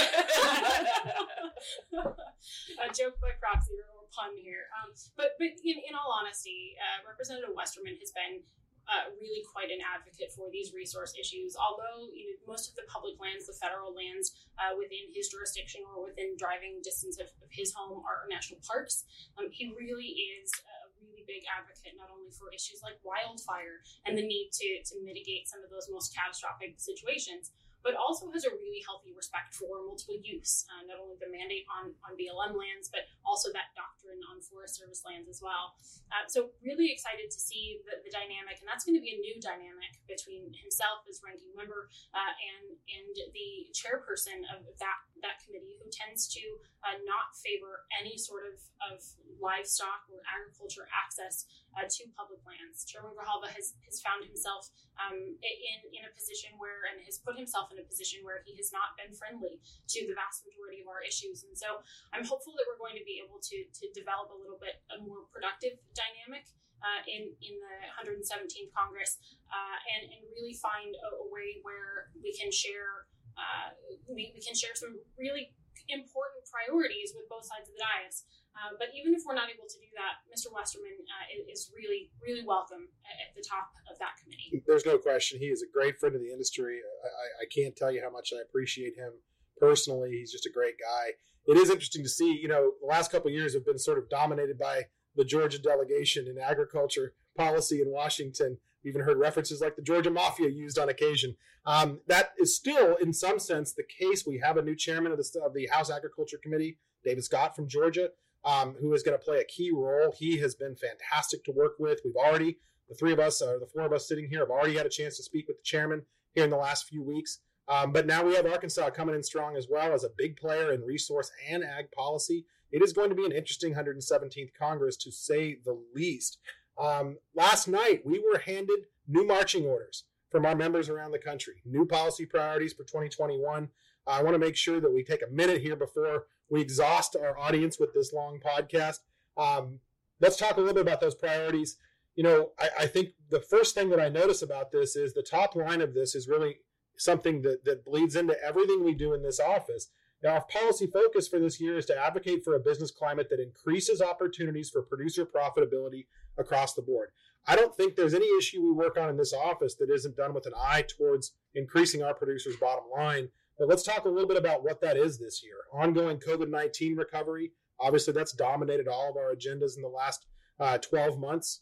a 2.80 2.88
joke 2.96 3.20
by 3.20 3.36
proxy 3.36 3.76
or, 3.76 3.92
or 3.92 4.08
pun 4.16 4.40
here, 4.40 4.72
um, 4.80 4.96
but 5.20 5.36
but 5.36 5.52
in, 5.68 5.84
in 5.84 6.00
all 6.00 6.16
honesty, 6.16 6.80
uh, 6.80 7.04
Representative 7.04 7.52
Westerman 7.52 8.00
has 8.00 8.16
been 8.16 8.48
uh, 8.89 9.13
really 9.20 9.44
quite 9.46 9.70
an 9.70 9.82
advocate 9.82 10.34
for 10.34 10.50
these 10.50 10.74
resource 10.74 11.13
issues. 11.17 11.56
Although 11.58 12.10
you 12.13 12.34
know, 12.34 12.38
most 12.50 12.70
of 12.70 12.76
the 12.76 12.86
public 12.89 13.20
lands, 13.22 13.46
the 13.46 13.58
federal 13.58 13.94
lands 13.94 14.34
uh, 14.58 14.74
within 14.78 15.10
his 15.13 15.30
jurisdiction 15.30 15.86
or 15.86 16.06
within 16.06 16.36
driving 16.38 16.82
distance 16.82 17.22
of, 17.22 17.30
of 17.41 17.50
his 17.50 17.74
home 17.74 18.02
are 18.04 18.26
national 18.28 18.60
parks, 18.65 19.06
um, 19.38 19.48
he 19.52 19.72
really 19.78 20.38
is 20.39 20.50
a 20.65 20.91
really 21.02 21.26
big 21.26 21.46
advocate 21.50 21.98
not 21.98 22.10
only 22.13 22.30
for 22.34 22.54
issues 22.54 22.82
like 22.84 22.98
wildfire 23.02 23.82
and 24.06 24.17
the 24.17 24.26
need 24.26 24.50
to, 24.54 24.82
to 24.86 25.00
mitigate 25.02 25.48
some 25.48 25.63
of 25.63 25.70
those 25.70 25.89
most 25.89 26.13
catastrophic 26.13 26.78
situations, 26.78 27.54
but 27.82 27.98
also 27.98 28.30
has 28.32 28.46
a 28.46 28.54
really 28.54 28.82
healthy 28.86 29.13
respect 29.13 29.54
for 29.54 29.82
multiple 29.86 30.17
use, 30.22 30.65
uh, 30.70 30.86
not 30.86 31.02
only 31.02 31.17
the 31.17 31.30
mandate 31.30 31.65
on, 31.70 31.94
on 32.06 32.17
BLM 32.17 32.54
lands, 32.54 32.89
but 32.89 33.10
also 33.26 33.50
that 33.54 33.74
doctrine 33.74 34.22
on 34.30 34.41
Forest 34.41 34.80
Service 34.82 35.02
lands 35.06 35.28
as 35.28 35.41
well. 35.41 35.78
Uh, 36.10 36.26
so, 36.30 36.54
really 36.62 36.89
excited 36.89 37.30
to 37.30 37.39
see 37.39 37.82
the, 37.86 38.02
the 38.06 38.12
dynamic, 38.13 38.62
and 38.62 38.67
that's 38.70 38.86
going 38.86 38.98
to 38.98 39.04
be 39.04 39.17
a 39.17 39.20
new 39.20 39.38
dynamic 39.41 40.02
between 40.08 40.54
himself 40.54 41.06
as 41.10 41.22
ranking 41.22 41.52
member 41.58 41.89
uh, 42.13 42.34
and 42.38 42.78
and 42.89 43.12
the 43.34 43.70
chairperson 43.74 44.46
of 44.54 44.65
that 44.80 45.00
that 45.22 45.42
committee, 45.46 45.78
who 45.80 45.88
tends 45.90 46.28
to 46.34 46.44
uh, 46.86 46.98
not 47.06 47.34
favor 47.38 47.86
any 47.94 48.18
sort 48.18 48.46
of, 48.46 48.58
of 48.86 49.02
livestock 49.38 50.06
or 50.10 50.22
agriculture 50.26 50.86
access 50.92 51.46
uh, 51.78 51.86
to 51.88 52.10
public 52.14 52.42
lands. 52.44 52.84
Chairman 52.84 53.14
Grijalva 53.14 53.50
has, 53.54 53.78
has 53.86 54.02
found 54.02 54.26
himself 54.26 54.70
um, 55.00 55.18
in, 55.42 55.78
in 55.94 56.04
a 56.06 56.12
position 56.14 56.54
where, 56.58 56.90
and 56.90 57.02
has 57.06 57.22
put 57.22 57.38
himself 57.38 57.72
in 57.72 57.80
a 57.80 57.86
position 57.86 58.22
where 58.22 58.44
he 58.44 58.54
has 58.58 58.74
not 58.74 58.98
been 59.00 59.14
friendly 59.16 59.62
to 59.90 60.00
the 60.06 60.16
vast 60.18 60.44
majority 60.46 60.84
of 60.84 60.88
our 60.90 61.02
issues. 61.02 61.46
And 61.48 61.56
so 61.56 61.82
I'm 62.12 62.26
hopeful 62.28 62.54
that 62.58 62.66
we're 62.68 62.82
going 62.82 62.98
to 62.98 63.06
be 63.08 63.22
able 63.22 63.40
to, 63.40 63.58
to 63.66 63.86
develop 63.96 64.34
a 64.34 64.38
little 64.38 64.60
bit 64.60 64.84
a 64.92 65.00
more 65.02 65.26
productive 65.32 65.80
dynamic 65.96 66.50
uh, 66.82 67.02
in 67.06 67.30
in 67.46 67.56
the 67.62 67.76
117th 68.02 68.74
Congress, 68.74 69.22
uh, 69.54 69.78
and 69.98 70.10
and 70.10 70.22
really 70.34 70.58
find 70.58 70.98
a, 70.98 71.10
a, 71.22 71.28
way 71.30 71.62
where 71.62 72.10
we 72.18 72.34
can 72.34 72.50
share 72.50 73.06
uh, 73.38 73.74
we, 74.08 74.32
we 74.36 74.41
can 74.41 74.56
share 74.56 74.76
some 74.76 75.00
really 75.17 75.54
important 75.89 76.44
priorities 76.48 77.13
with 77.15 77.28
both 77.28 77.44
sides 77.48 77.67
of 77.67 77.76
the 77.76 77.82
dais. 77.82 78.24
Uh, 78.52 78.76
but 78.76 78.91
even 78.91 79.15
if 79.15 79.24
we're 79.24 79.36
not 79.38 79.48
able 79.48 79.63
to 79.63 79.80
do 79.80 79.88
that, 79.96 80.20
Mr. 80.28 80.52
Westerman 80.52 80.91
uh, 81.08 81.52
is 81.52 81.72
really, 81.72 82.12
really 82.20 82.44
welcome 82.44 82.91
at, 83.08 83.32
the 83.32 83.44
top 83.44 83.72
of 83.89 83.98
that 84.00 84.20
committee. 84.20 84.62
There's 84.67 84.86
no 84.86 84.98
question. 85.00 85.39
He 85.39 85.48
is 85.48 85.63
a 85.63 85.72
great 85.72 85.98
friend 86.00 86.15
of 86.15 86.22
the 86.22 86.32
industry. 86.32 86.80
I, 86.84 87.44
I 87.44 87.46
can't 87.48 87.76
tell 87.76 87.91
you 87.91 88.04
how 88.04 88.12
much 88.12 88.34
I 88.36 88.41
appreciate 88.44 88.96
him 88.96 89.13
personally. 89.58 90.12
He's 90.12 90.32
just 90.32 90.46
a 90.46 90.52
great 90.52 90.76
guy. 90.76 91.15
It 91.48 91.58
is 91.58 91.70
interesting 91.70 92.04
to 92.04 92.10
see, 92.10 92.38
you 92.38 92.48
know, 92.48 92.74
the 92.82 92.88
last 92.88 93.12
couple 93.12 93.32
years 93.32 93.54
have 93.54 93.65
been 93.65 93.80
sort 93.80 93.98
of 93.98 94.10
dominated 94.10 94.60
by 94.60 94.84
the 95.15 95.26
Georgia 95.26 95.60
delegation 95.60 96.28
in 96.28 96.38
agriculture 96.38 97.13
policy 97.38 97.82
in 97.82 97.89
Washington. 97.89 98.58
We 98.84 98.89
even 98.89 99.04
heard 99.04 99.17
references 99.17 99.62
like 99.62 99.76
the 99.76 99.82
Georgia 99.82 100.10
Mafia 100.10 100.50
used 100.50 100.80
on 100.80 100.89
occasion. 100.89 101.36
Um, 101.65 102.00
that 102.08 102.32
is 102.39 102.56
still, 102.56 102.96
in 102.96 103.13
some 103.13 103.39
sense, 103.39 103.74
the 103.74 103.84
case. 103.84 104.26
We 104.26 104.41
have 104.44 104.58
a 104.58 104.62
new 104.62 104.76
chairman 104.76 105.12
of 105.12 105.17
the, 105.17 105.41
of 105.46 105.54
the 105.54 105.67
House 105.67 105.91
Agriculture 105.91 106.39
Committee, 106.41 106.78
David 107.04 107.24
Scott 107.24 107.56
from 107.56 107.67
Georgia 107.67 108.10
um, 108.44 108.76
who 108.80 108.94
is 108.94 109.04
going 109.04 109.17
to 109.17 109.24
play 109.24 109.39
a 109.39 109.46
key 109.46 109.72
role. 109.72 110.13
He 110.17 110.38
has 110.39 110.56
been 110.56 110.76
fantastic 110.76 111.44
to 111.46 111.52
work 111.52 111.74
with. 111.80 112.00
We've 112.04 112.15
already, 112.15 112.58
the 112.89 112.96
three 112.96 113.13
of 113.13 113.20
us, 113.20 113.41
or 113.41 113.60
the 113.60 113.67
four 113.67 113.86
of 113.86 113.94
us 113.94 114.08
sitting 114.08 114.28
here, 114.30 114.39
have 114.39 114.50
already 114.50 114.76
had 114.76 114.86
a 114.86 114.89
chance 114.89 115.17
to 115.17 115.24
speak 115.24 115.48
with 115.48 115.58
the 115.58 115.63
chairman 115.63 116.04
here 116.34 116.44
in 116.44 116.50
the 116.50 116.58
last 116.58 116.88
few 116.88 117.04
weeks. 117.04 117.39
Um, 117.67 117.91
but 117.91 118.08
now 118.08 118.24
we 118.24 118.36
have 118.36 118.46
Arkansas 118.46 118.89
coming 118.89 119.15
in 119.15 119.24
strong 119.24 119.56
as 119.56 119.67
well 119.70 119.94
as 119.94 120.04
a 120.04 120.10
big 120.17 120.36
player 120.38 120.72
in 120.72 120.82
resource 120.82 121.32
and 121.50 121.63
ag 121.63 121.91
policy. 121.91 122.46
It 122.72 122.82
is 122.82 122.94
going 122.94 123.10
to 123.10 123.15
be 123.15 123.26
an 123.26 123.32
interesting 123.32 123.74
117th 123.76 124.52
Congress 124.58 124.98
to 124.98 125.12
say 125.12 125.58
the 125.63 125.80
least. 125.94 126.39
Um, 126.82 127.17
last 127.36 127.67
night, 127.67 128.02
we 128.04 128.20
were 128.20 128.39
handed 128.39 128.88
new 129.08 129.26
marching 129.26 129.65
orders 129.65 130.06
from 130.32 130.46
our 130.46 130.56
members 130.56 130.89
around 130.89 131.12
the 131.12 131.20
country, 131.20 131.62
new 131.63 131.86
policy 131.86 132.26
priorities 132.26 132.74
for 132.74 132.84
2021. 132.84 133.70
I 134.08 134.24
want 134.24 134.34
to 134.34 134.39
make 134.39 134.56
sure 134.56 134.80
that 134.80 134.91
we 134.91 135.04
take 135.04 135.22
a 135.22 135.32
minute 135.32 135.62
here 135.62 135.76
before 135.76 136.26
we 136.50 136.60
exhaust 136.60 137.15
our 137.15 137.38
audience 137.38 137.80
with 137.80 137.94
this 137.94 138.13
long 138.13 138.39
podcast. 138.39 139.00
Um, 139.38 139.80
let's 140.20 140.38
talk 140.38 140.58
a 140.58 140.60
little 140.60 140.74
bit 140.74 140.82
about 140.82 141.02
those 141.02 141.13
priorities. 141.13 141.78
You 142.15 142.24
know, 142.24 142.50
I, 142.60 142.70
I, 142.80 142.86
think 142.88 143.10
the 143.30 143.39
first 143.39 143.76
thing 143.76 143.89
that 143.89 144.00
I 144.00 144.10
notice 144.10 144.41
about 144.41 144.72
this 144.72 144.96
is 144.96 145.13
the 145.13 145.22
top 145.22 145.56
line 145.56 145.82
of 145.82 145.94
this 145.94 146.15
is 146.15 146.28
really 146.28 146.58
something 146.98 147.41
that, 147.44 147.63
that 147.63 147.86
bleeds 147.86 148.15
into 148.15 148.36
everything 148.44 148.84
we 148.84 148.94
do 148.94 149.13
in 149.13 149.24
this 149.24 149.39
office. 149.39 149.88
Now, 150.24 150.34
our 150.34 150.46
policy 150.46 150.88
focus 150.88 151.28
for 151.28 151.40
this 151.40 151.60
year 151.60 151.78
is 151.78 151.88
to 151.88 151.98
advocate 151.98 152.44
for 152.44 152.56
a 152.56 152.60
business 152.60 152.92
climate 152.92 153.28
that 153.30 153.40
increases 153.40 154.02
opportunities 154.02 154.70
for 154.70 154.84
producer 154.84 155.26
profitability 155.26 156.06
across 156.38 156.74
the 156.74 156.84
board. 156.84 157.10
I 157.48 157.56
don't 157.56 157.76
think 157.76 157.96
there's 157.96 158.14
any 158.14 158.28
issue 158.38 158.62
we 158.62 158.72
work 158.72 158.98
on 158.98 159.10
in 159.10 159.18
this 159.18 159.34
office 159.34 159.76
that 159.76 159.90
isn't 159.90 160.16
done 160.16 160.34
with 160.34 160.46
an 160.46 160.54
eye 160.56 160.84
towards 160.88 161.34
increasing 161.56 162.04
our 162.04 162.14
producers' 162.14 162.58
bottom 162.58 162.84
line. 162.96 163.30
But 163.58 163.68
let's 163.68 163.84
talk 163.84 164.06
a 164.06 164.10
little 164.10 164.28
bit 164.28 164.38
about 164.38 164.64
what 164.64 164.80
that 164.82 164.96
is 164.96 165.18
this 165.18 165.44
year. 165.44 165.56
Ongoing 165.74 166.18
COVID 166.20 166.50
19 166.50 166.96
recovery. 166.96 167.52
Obviously, 167.80 168.14
that's 168.14 168.32
dominated 168.32 168.88
all 168.88 169.10
of 169.10 169.18
our 169.18 169.34
agendas 169.34 169.76
in 169.76 169.82
the 169.82 169.88
last 169.88 170.28
uh, 170.60 170.78
12 170.78 171.20
months. 171.20 171.62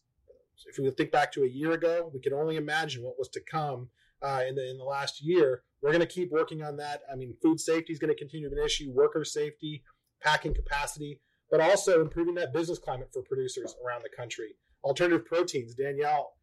If 0.68 0.78
we 0.78 0.90
think 0.92 1.12
back 1.12 1.32
to 1.34 1.44
a 1.44 1.48
year 1.48 1.72
ago, 1.72 2.12
we 2.14 2.20
can 2.20 2.34
only 2.34 2.58
imagine 2.58 3.04
what 3.04 3.18
was 3.18 3.30
to 3.30 3.40
come 3.40 3.90
uh, 4.22 4.44
in, 4.48 4.56
the, 4.56 4.70
in 4.70 4.78
the 4.78 4.84
last 4.84 5.24
year. 5.24 5.64
We're 5.82 5.92
going 5.92 6.02
to 6.02 6.08
keep 6.08 6.32
working 6.32 6.62
on 6.62 6.78
that. 6.78 7.02
I 7.12 7.16
mean, 7.16 7.36
food 7.42 7.60
safety 7.60 7.94
is 7.94 8.00
going 8.00 8.14
to 8.14 8.18
continue 8.18 8.50
to 8.50 8.56
be 8.56 8.60
an 8.60 8.66
issue, 8.66 8.92
worker 8.92 9.24
safety, 9.24 9.84
packing 10.22 10.54
capacity, 10.54 11.22
but 11.50 11.62
also 11.62 12.02
improving 12.02 12.36
that 12.36 12.54
business 12.54 12.80
climate 12.80 13.10
for 13.14 13.22
producers 13.24 13.76
around 13.86 14.04
the 14.04 14.10
country. 14.16 14.56
Alternative 14.84 15.26
proteins, 15.26 15.76
Danielle, 15.76 16.34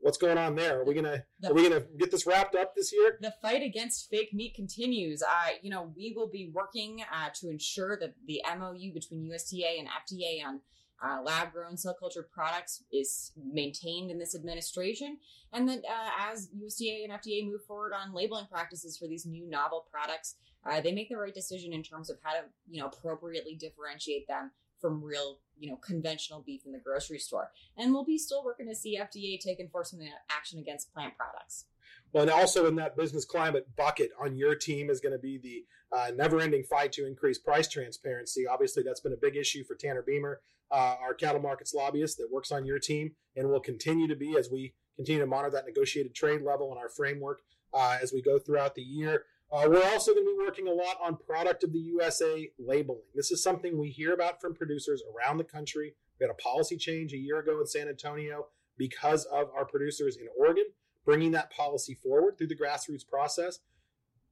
what's 0.00 0.18
going 0.18 0.38
on 0.38 0.54
there? 0.54 0.80
Are 0.80 0.84
we 0.84 0.94
gonna 0.94 1.24
the, 1.40 1.50
are 1.50 1.54
we 1.54 1.68
gonna 1.68 1.84
get 1.98 2.10
this 2.10 2.26
wrapped 2.26 2.54
up 2.54 2.74
this 2.74 2.92
year? 2.92 3.18
The 3.20 3.34
fight 3.42 3.62
against 3.62 4.08
fake 4.10 4.32
meat 4.32 4.54
continues. 4.54 5.22
Uh, 5.22 5.50
you 5.62 5.70
know, 5.70 5.92
we 5.96 6.12
will 6.16 6.28
be 6.28 6.50
working 6.52 7.02
uh, 7.12 7.30
to 7.40 7.50
ensure 7.50 7.98
that 7.98 8.14
the 8.26 8.42
MOU 8.58 8.92
between 8.92 9.28
USDA 9.30 9.78
and 9.78 9.88
FDA 9.88 10.46
on 10.46 10.60
uh, 11.02 11.20
lab 11.22 11.52
grown 11.52 11.76
cell 11.76 11.96
culture 11.98 12.26
products 12.32 12.82
is 12.92 13.32
maintained 13.36 14.10
in 14.10 14.18
this 14.18 14.34
administration, 14.34 15.18
and 15.52 15.68
that 15.68 15.78
uh, 15.78 16.30
as 16.30 16.48
USDA 16.48 17.04
and 17.04 17.12
FDA 17.12 17.46
move 17.46 17.64
forward 17.66 17.92
on 17.92 18.14
labeling 18.14 18.46
practices 18.50 18.96
for 18.96 19.06
these 19.08 19.26
new 19.26 19.48
novel 19.48 19.86
products, 19.90 20.36
uh, 20.68 20.80
they 20.80 20.92
make 20.92 21.08
the 21.08 21.16
right 21.16 21.34
decision 21.34 21.72
in 21.72 21.82
terms 21.82 22.10
of 22.10 22.18
how 22.22 22.32
to 22.32 22.42
you 22.68 22.80
know 22.80 22.86
appropriately 22.86 23.54
differentiate 23.54 24.28
them 24.28 24.50
from 24.80 25.02
real 25.02 25.38
you 25.58 25.70
know 25.70 25.76
conventional 25.76 26.42
beef 26.44 26.62
in 26.66 26.72
the 26.72 26.78
grocery 26.78 27.18
store. 27.18 27.50
And 27.76 27.92
we'll 27.92 28.04
be 28.04 28.18
still 28.18 28.44
working 28.44 28.68
to 28.68 28.74
see 28.74 28.98
FDA 28.98 29.38
take 29.38 29.60
enforcement 29.60 30.10
action 30.30 30.58
against 30.58 30.92
plant 30.92 31.16
products. 31.16 31.66
Well, 32.12 32.22
and 32.22 32.30
also 32.30 32.66
in 32.66 32.76
that 32.76 32.96
business 32.96 33.24
climate 33.24 33.68
bucket 33.76 34.10
on 34.20 34.36
your 34.36 34.54
team 34.54 34.90
is 34.90 35.00
going 35.00 35.12
to 35.12 35.18
be 35.18 35.38
the 35.38 35.64
uh, 35.96 36.10
never-ending 36.14 36.64
fight 36.64 36.92
to 36.92 37.06
increase 37.06 37.38
price 37.38 37.68
transparency. 37.68 38.46
Obviously, 38.46 38.82
that's 38.82 39.00
been 39.00 39.12
a 39.12 39.16
big 39.16 39.36
issue 39.36 39.64
for 39.64 39.74
Tanner 39.74 40.04
Beymer, 40.08 40.36
uh, 40.70 40.96
our 41.00 41.14
cattle 41.14 41.40
markets 41.40 41.74
lobbyist 41.74 42.18
that 42.18 42.28
works 42.30 42.52
on 42.52 42.64
your 42.64 42.78
team, 42.78 43.12
and 43.36 43.48
will 43.48 43.60
continue 43.60 44.08
to 44.08 44.16
be 44.16 44.36
as 44.36 44.50
we 44.50 44.74
continue 44.96 45.20
to 45.20 45.26
monitor 45.26 45.52
that 45.52 45.66
negotiated 45.66 46.14
trade 46.14 46.42
level 46.42 46.70
and 46.70 46.78
our 46.78 46.88
framework 46.88 47.40
uh, 47.72 47.98
as 48.02 48.12
we 48.12 48.22
go 48.22 48.38
throughout 48.38 48.74
the 48.74 48.82
year. 48.82 49.24
Uh, 49.52 49.66
we're 49.68 49.84
also 49.90 50.12
going 50.12 50.24
to 50.24 50.30
be 50.30 50.44
working 50.44 50.68
a 50.68 50.72
lot 50.72 50.96
on 51.02 51.16
product 51.16 51.64
of 51.64 51.72
the 51.72 51.78
USA 51.78 52.48
labeling. 52.58 53.02
This 53.14 53.32
is 53.32 53.42
something 53.42 53.76
we 53.78 53.90
hear 53.90 54.14
about 54.14 54.40
from 54.40 54.54
producers 54.54 55.02
around 55.12 55.38
the 55.38 55.44
country. 55.44 55.94
We 56.18 56.24
had 56.24 56.30
a 56.30 56.40
policy 56.40 56.76
change 56.76 57.12
a 57.12 57.18
year 57.18 57.40
ago 57.40 57.58
in 57.60 57.66
San 57.66 57.88
Antonio 57.88 58.46
because 58.78 59.24
of 59.24 59.48
our 59.56 59.64
producers 59.64 60.16
in 60.16 60.28
Oregon 60.38 60.66
bringing 61.04 61.32
that 61.32 61.50
policy 61.50 61.94
forward 61.94 62.36
through 62.36 62.48
the 62.48 62.56
grassroots 62.56 63.06
process. 63.06 63.58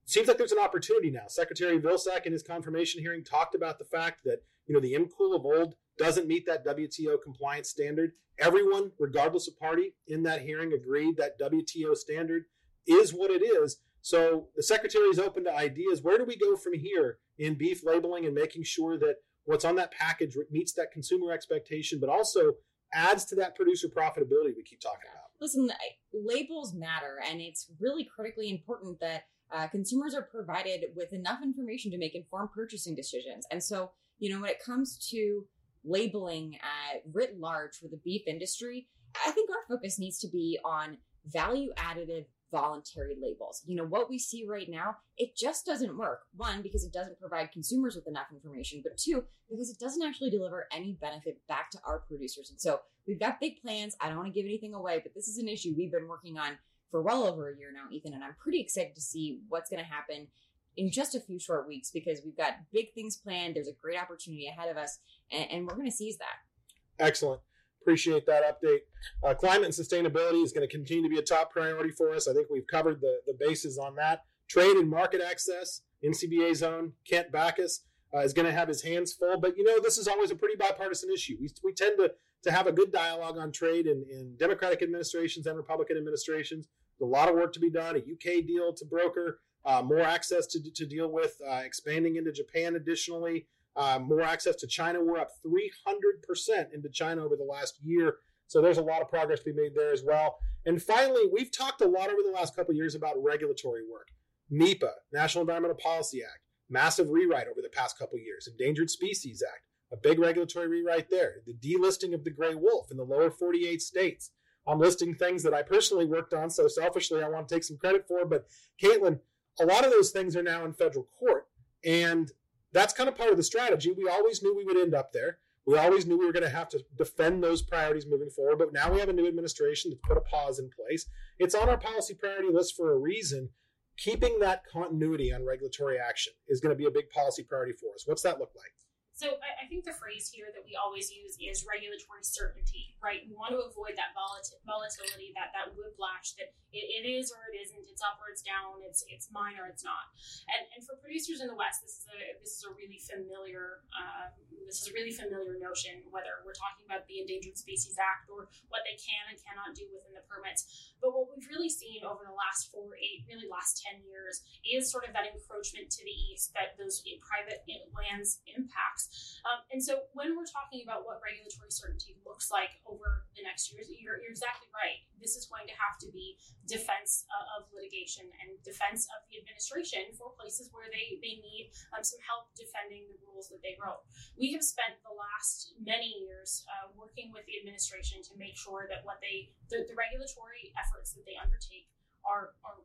Seems 0.05 0.27
like 0.27 0.39
there's 0.39 0.53
an 0.53 0.59
opportunity 0.59 1.11
now. 1.11 1.27
Secretary 1.29 1.79
Vilsack 1.79 2.25
in 2.25 2.33
his 2.33 2.43
confirmation 2.43 3.03
hearing 3.03 3.23
talked 3.23 3.55
about 3.55 3.79
the 3.79 3.85
fact 3.85 4.21
that 4.25 4.43
you 4.67 4.75
know 4.75 4.81
the 4.81 4.95
MCOOL 4.95 5.37
of 5.37 5.45
old 5.45 5.75
doesn't 5.99 6.29
meet 6.29 6.47
that 6.47 6.65
WTO 6.65 7.23
compliance 7.23 7.69
standard. 7.69 8.13
Everyone, 8.39 8.93
regardless 8.99 9.49
of 9.49 9.59
party, 9.59 9.95
in 10.07 10.23
that 10.23 10.43
hearing 10.43 10.73
agreed 10.73 11.17
that 11.17 11.39
WTO 11.41 11.97
standard 11.97 12.45
is 12.87 13.13
what 13.13 13.31
it 13.31 13.43
is. 13.43 13.79
So 14.01 14.49
the 14.57 14.63
secretary 14.63 15.09
is 15.09 15.19
open 15.19 15.45
to 15.45 15.55
ideas. 15.55 16.03
Where 16.03 16.17
do 16.17 16.25
we 16.25 16.37
go 16.37 16.57
from 16.57 16.75
here 16.75 17.19
in 17.39 17.55
beef 17.55 17.85
labeling 17.85 18.25
and 18.25 18.35
making 18.35 18.63
sure 18.63 18.97
that 18.99 19.17
what's 19.45 19.65
on 19.65 19.77
that 19.77 19.93
package 19.93 20.37
meets 20.51 20.73
that 20.75 20.93
consumer 20.93 21.33
expectation, 21.33 22.01
but 22.01 22.09
also 22.09 22.55
adds 22.95 23.25
to 23.27 23.35
that 23.35 23.57
producer 23.57 23.89
profitability 23.89 24.55
we 24.57 24.63
keep 24.65 24.81
talking 24.81 25.11
about? 25.13 25.18
Listen, 25.41 25.71
labels 26.13 26.75
matter, 26.75 27.21
and 27.29 27.41
it's 27.41 27.71
really 27.81 28.05
critically 28.05 28.51
important 28.51 28.99
that 29.01 29.25
uh, 29.55 29.69
consumers 29.69 30.15
are 30.15 30.23
provided 30.23 30.85
with 30.97 31.13
enough 31.13 31.41
information 31.43 31.91
to 31.91 31.99
make 31.99 32.15
informed 32.15 32.51
purchasing 32.55 32.95
decisions. 32.95 33.47
And 33.51 33.63
so, 33.63 33.93
you 34.19 34.33
know, 34.33 34.41
when 34.41 34.51
it 34.51 34.63
comes 34.63 34.99
to 35.11 35.47
labeling 35.85 36.59
uh, 36.63 36.99
writ 37.13 37.39
large 37.39 37.77
for 37.77 37.89
the 37.89 38.01
beef 38.05 38.23
industry, 38.27 38.89
I 39.27 39.31
think 39.31 39.49
our 39.51 39.77
focus 39.77 39.99
needs 39.99 40.19
to 40.21 40.29
be 40.29 40.59
on 40.65 40.99
value 41.27 41.71
additive 41.77 42.27
voluntary 42.51 43.17
labels. 43.21 43.63
You 43.67 43.77
know, 43.77 43.85
what 43.85 44.09
we 44.09 44.19
see 44.19 44.47
right 44.49 44.69
now, 44.69 44.97
it 45.17 45.37
just 45.37 45.67
doesn't 45.67 45.97
work. 45.97 46.21
One, 46.37 46.63
because 46.63 46.85
it 46.85 46.93
doesn't 46.93 47.21
provide 47.21 47.53
consumers 47.53 47.95
with 47.95 48.07
enough 48.07 48.27
information, 48.33 48.81
but 48.83 48.97
two, 48.97 49.25
because 49.51 49.71
it 49.71 49.79
doesn't 49.79 50.03
actually 50.03 50.31
deliver 50.31 50.67
any 50.73 50.97
benefit 51.01 51.41
back 51.49 51.71
to 51.71 51.79
our 51.87 52.01
producers. 52.01 52.51
And 52.51 52.61
so 52.61 52.81
we've 53.07 53.21
got 53.21 53.41
big 53.41 53.61
plans. 53.63 53.97
I 54.01 54.09
don't 54.09 54.17
want 54.17 54.33
to 54.33 54.39
give 54.39 54.47
anything 54.47 54.75
away, 54.75 55.01
but 55.03 55.15
this 55.15 55.29
is 55.29 55.39
an 55.39 55.49
issue 55.49 55.75
we've 55.77 55.93
been 55.93 56.09
working 56.09 56.39
on 56.39 56.59
for 56.91 57.03
well 57.03 57.25
over 57.25 57.51
a 57.51 57.57
year 57.57 57.71
now, 57.73 57.95
Ethan, 57.95 58.15
and 58.15 58.25
I'm 58.25 58.35
pretty 58.43 58.61
excited 58.61 58.95
to 58.95 59.01
see 59.01 59.41
what's 59.49 59.69
going 59.69 59.83
to 59.83 59.91
happen 59.91 60.29
in 60.77 60.91
just 60.91 61.15
a 61.15 61.21
few 61.21 61.39
short 61.39 61.67
weeks 61.69 61.91
because 61.91 62.21
we've 62.25 62.37
got 62.37 62.53
big 62.73 62.95
things 62.95 63.17
planned. 63.17 63.57
There's 63.57 63.69
a 63.69 63.73
great 63.83 64.01
opportunity 64.01 64.47
ahead 64.47 64.71
of 64.71 64.77
us, 64.77 64.99
and, 65.31 65.51
and 65.51 65.67
we're 65.67 65.75
going 65.75 65.91
to 65.91 65.95
seize 65.95 66.19
that. 66.19 67.05
Excellent. 67.05 67.43
Appreciate 67.83 68.27
that 68.27 68.43
update. 68.45 68.81
Uh, 69.25 69.35
climate 69.35 69.65
and 69.65 69.75
sustainability 69.75 70.45
is 70.45 70.53
going 70.53 70.67
to 70.67 70.73
continue 70.73 71.03
to 71.03 71.09
be 71.09 71.19
a 71.19 71.23
top 71.23 71.51
priority 71.51 71.91
for 71.91 72.15
us. 72.15 72.29
I 72.29 72.35
think 72.35 72.49
we've 72.51 72.67
covered 72.67 73.01
the, 73.01 73.19
the 73.27 73.35
bases 73.39 73.79
on 73.79 73.95
that. 73.97 74.25
Trade 74.49 74.77
and 74.77 74.89
market 74.89 75.21
access, 75.21 75.83
NCBA 76.05 76.57
zone, 76.57 76.93
Kent 77.09 77.33
Bacus 77.33 77.85
uh, 78.15 78.21
is 78.21 78.33
going 78.33 78.47
to 78.47 78.53
have 78.53 78.69
his 78.69 78.83
hands 78.83 79.13
full. 79.13 79.39
But, 79.41 79.57
you 79.57 79.65
know, 79.65 79.81
this 79.81 79.99
is 79.99 80.09
always 80.09 80.31
a 80.31 80.37
pretty 80.37 80.57
bipartisan 80.57 81.11
issue. 81.13 81.37
We, 81.41 81.51
we 81.65 81.73
tend 81.73 81.99
to, 81.99 82.13
to 82.45 82.51
have 82.51 82.67
a 82.67 82.73
good 82.73 82.93
dialogue 82.93 83.39
on 83.39 83.53
trade 83.53 83.87
in, 83.87 84.05
in 84.11 84.35
Democratic 84.39 84.83
administrations 84.83 85.47
and 85.47 85.57
Republican 85.57 85.97
administrations. 85.97 86.69
There's 86.99 87.09
a 87.09 87.13
lot 87.13 87.29
of 87.29 87.35
work 87.35 87.53
to 87.55 87.61
be 87.61 87.71
done, 87.71 87.97
a 87.97 87.99
UK 87.99 88.47
deal 88.47 88.73
to 88.75 88.85
broker, 88.85 89.41
uh, 89.65 89.83
more 89.83 90.01
access 90.01 90.47
to, 90.47 90.73
to 90.73 90.87
deal 90.87 91.11
with, 91.11 91.37
uh, 91.49 91.61
expanding 91.65 92.17
into 92.17 92.33
Japan 92.33 92.77
additionally. 92.77 93.47
Uh, 93.79 94.01
more 94.01 94.23
access 94.23 94.57
to 94.57 94.67
China. 94.67 95.01
We're 95.01 95.19
up 95.19 95.31
300% 95.47 96.75
into 96.75 96.89
China 96.89 97.25
over 97.25 97.37
the 97.37 97.45
last 97.45 97.79
year. 97.81 98.17
So 98.49 98.61
there's 98.61 98.79
a 98.79 98.83
lot 98.83 99.03
of 99.03 99.09
progress 99.09 99.39
to 99.41 99.53
be 99.53 99.63
made 99.63 99.73
there 99.77 99.93
as 99.93 100.03
well. 100.05 100.39
And 100.67 100.83
finally, 100.83 101.23
we've 101.33 101.57
talked 101.57 101.81
a 101.81 101.87
lot 101.87 102.09
over 102.09 102.23
the 102.25 102.35
last 102.35 102.57
couple 102.57 102.75
years 102.75 102.97
about 102.97 103.23
regulatory 103.23 103.83
work. 103.91 104.09
NEPA, 104.51 104.91
National 105.13 105.43
Environmental 105.43 105.77
Policy 105.77 106.23
Act, 106.25 106.41
massive 106.69 107.11
rewrite 107.11 107.47
over 107.47 107.61
the 107.63 107.69
past 107.69 107.97
couple 107.97 108.19
years. 108.19 108.49
Endangered 108.49 108.91
Species 108.91 109.45
Act, 109.47 109.63
a 109.93 109.97
big 109.97 110.19
regulatory 110.19 110.67
rewrite 110.67 111.09
there. 111.09 111.37
The 111.47 111.55
delisting 111.55 112.15
of 112.15 112.25
the 112.25 112.31
gray 112.31 112.57
wolf 112.57 112.91
in 112.91 112.97
the 112.97 113.05
lower 113.05 113.31
48 113.31 113.81
states. 113.81 114.33
I'm 114.67 114.81
listing 114.81 115.15
things 115.15 115.43
that 115.45 115.55
I 115.55 115.63
personally 115.63 116.05
worked 116.05 116.35
on, 116.35 116.51
so 116.51 116.67
selfishly 116.67 117.23
I 117.23 117.29
want 117.29 117.49
to 117.49 117.55
take 117.55 117.65
some 117.65 117.79
credit 117.79 118.07
for. 118.09 118.25
But 118.27 118.47
Caitlin, 118.83 119.21
a 119.61 119.67
lot 119.67 119.85
of 119.85 119.93
those 119.93 120.11
things 120.11 120.37
are 120.37 120.43
now 120.43 120.65
in 120.65 120.73
federal 120.73 121.07
court. 121.19 121.47
And 121.85 122.33
that's 122.73 122.93
kind 122.93 123.09
of 123.09 123.17
part 123.17 123.31
of 123.31 123.37
the 123.37 123.43
strategy. 123.43 123.93
We 123.93 124.09
always 124.09 124.43
knew 124.43 124.55
we 124.55 124.65
would 124.65 124.77
end 124.77 124.95
up 124.95 125.13
there. 125.13 125.39
We 125.67 125.77
always 125.77 126.07
knew 126.07 126.19
we 126.19 126.25
were 126.25 126.33
going 126.33 126.45
to 126.45 126.49
have 126.49 126.71
to 126.71 126.83
defend 126.97 127.45
those 127.45 127.61
priorities 127.61 128.07
moving 128.07 128.31
forward, 128.31 128.59
but 128.59 128.73
now 128.73 128.91
we 128.91 129.01
have 129.01 129.11
a 129.11 129.13
new 129.13 129.27
administration 129.27 129.91
that's 129.91 130.01
put 130.03 130.17
a 130.17 130.23
pause 130.23 130.59
in 130.59 130.71
place. 130.71 131.07
It's 131.39 131.55
on 131.55 131.69
our 131.69 131.77
policy 131.77 132.15
priority 132.15 132.49
list 132.51 132.75
for 132.75 132.93
a 132.93 132.99
reason. 132.99 133.51
Keeping 133.99 134.39
that 134.39 134.63
continuity 134.65 135.33
on 135.33 135.45
regulatory 135.45 135.99
action 135.99 136.33
is 136.49 136.61
going 136.61 136.75
to 136.75 136.79
be 136.79 136.87
a 136.87 136.91
big 136.91 137.11
policy 137.11 137.43
priority 137.43 137.73
for 137.73 137.93
us. 137.95 138.05
What's 138.07 138.23
that 138.23 138.39
look 138.39 138.53
like? 138.57 138.73
So 139.19 139.35
I, 139.43 139.51
I, 139.59 139.65
think 139.67 139.83
the 139.83 139.99
phrase 139.99 140.31
here 140.31 140.47
that 140.55 140.63
we 140.63 140.79
always 140.79 141.11
use 141.11 141.35
is 141.43 141.67
regulatory 141.67 142.23
certainty, 142.23 142.95
right? 143.03 143.27
We 143.27 143.35
want 143.35 143.51
to 143.51 143.67
avoid 143.67 143.99
that 143.99 144.15
volatility, 144.15 145.35
that 145.35 145.51
that 145.59 145.75
whiplash 145.75 146.39
that 146.39 146.55
it, 146.71 146.87
it 146.87 147.03
is 147.03 147.35
or 147.35 147.51
it 147.51 147.59
isn't, 147.59 147.83
it's 147.91 147.99
up 147.99 148.23
or 148.23 148.31
it's 148.31 148.47
down, 148.47 148.79
it's 148.87 149.03
it's 149.11 149.27
mine 149.35 149.59
or 149.59 149.67
it's 149.67 149.83
not. 149.83 150.15
And 150.55 150.71
and 150.71 150.87
for 150.87 150.95
producers 151.03 151.43
in 151.43 151.51
the 151.51 151.59
West, 151.59 151.83
this 151.83 151.99
is 151.99 152.07
a 152.07 152.19
this 152.39 152.63
is 152.63 152.63
a 152.63 152.71
really 152.79 153.03
familiar 153.03 153.83
um, 153.91 154.39
this 154.71 154.87
is 154.87 154.87
a 154.87 154.95
really 154.95 155.11
familiar 155.11 155.59
notion. 155.59 155.99
Whether 156.15 156.39
we're 156.47 156.55
talking 156.55 156.87
about 156.87 157.11
the 157.11 157.19
Endangered 157.19 157.59
Species 157.59 157.99
Act 157.99 158.31
or 158.31 158.47
what 158.71 158.87
they 158.87 158.95
can 158.95 159.35
and 159.35 159.37
cannot 159.43 159.75
do 159.75 159.91
within 159.91 160.15
the 160.15 160.23
permits, 160.31 160.95
but 161.03 161.11
what 161.11 161.27
we've 161.27 161.51
really 161.51 161.75
seen 161.75 162.07
over 162.07 162.23
the 162.23 162.39
last 162.39 162.71
four, 162.71 162.95
eight, 162.95 163.27
really 163.27 163.51
last 163.51 163.83
ten 163.83 163.99
years 164.07 164.47
is 164.63 164.87
sort 164.87 165.03
of 165.03 165.11
that 165.11 165.27
encroachment 165.27 165.91
to 165.91 166.07
the 166.07 166.15
east 166.31 166.55
that 166.55 166.79
those 166.79 167.03
private 167.19 167.67
lands 167.91 168.47
impacts 168.47 169.08
um, 169.49 169.65
and 169.73 169.81
so 169.81 170.09
when 170.13 170.37
we're 170.37 170.49
talking 170.49 170.85
about 170.85 171.09
what 171.09 171.21
regulatory 171.25 171.73
certainty 171.73 172.17
looks 172.29 172.53
like 172.53 172.79
over 172.85 173.25
the 173.37 173.43
next 173.43 173.73
years, 173.73 173.89
you're, 173.89 174.21
you're 174.21 174.33
exactly 174.35 174.69
right. 174.77 175.01
This 175.17 175.35
is 175.35 175.49
going 175.49 175.67
to 175.67 175.77
have 175.77 175.97
to 176.05 176.09
be 176.13 176.37
defense 176.69 177.25
uh, 177.33 177.59
of 177.59 177.69
litigation 177.73 178.29
and 178.45 178.55
defense 178.63 179.09
of 179.11 179.25
the 179.33 179.41
administration 179.41 180.13
for 180.15 180.37
places 180.37 180.69
where 180.71 180.87
they, 180.93 181.17
they 181.25 181.41
need 181.41 181.73
um, 181.97 182.05
some 182.05 182.21
help 182.23 182.53
defending 182.55 183.09
the 183.09 183.19
rules 183.25 183.49
that 183.49 183.65
they 183.65 183.75
wrote. 183.81 184.05
We 184.37 184.53
have 184.55 184.63
spent 184.63 185.01
the 185.03 185.15
last 185.15 185.75
many 185.81 186.13
years 186.23 186.69
uh, 186.69 186.93
working 186.95 187.33
with 187.33 187.49
the 187.49 187.57
administration 187.59 188.21
to 188.29 188.33
make 188.37 188.55
sure 188.55 188.87
that 188.93 189.03
what 189.09 189.19
they, 189.25 189.57
the, 189.73 189.89
the 189.89 189.97
regulatory 189.97 190.71
efforts 190.77 191.17
that 191.17 191.25
they 191.25 191.41
undertake 191.41 191.89
are, 192.27 192.55
are 192.63 192.79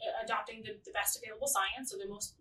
uh, 0.00 0.24
adopting 0.24 0.64
the, 0.64 0.78
the 0.86 0.94
best 0.94 1.18
available 1.18 1.50
science, 1.50 1.90
so 1.90 1.98
the 1.98 2.08
most 2.08 2.38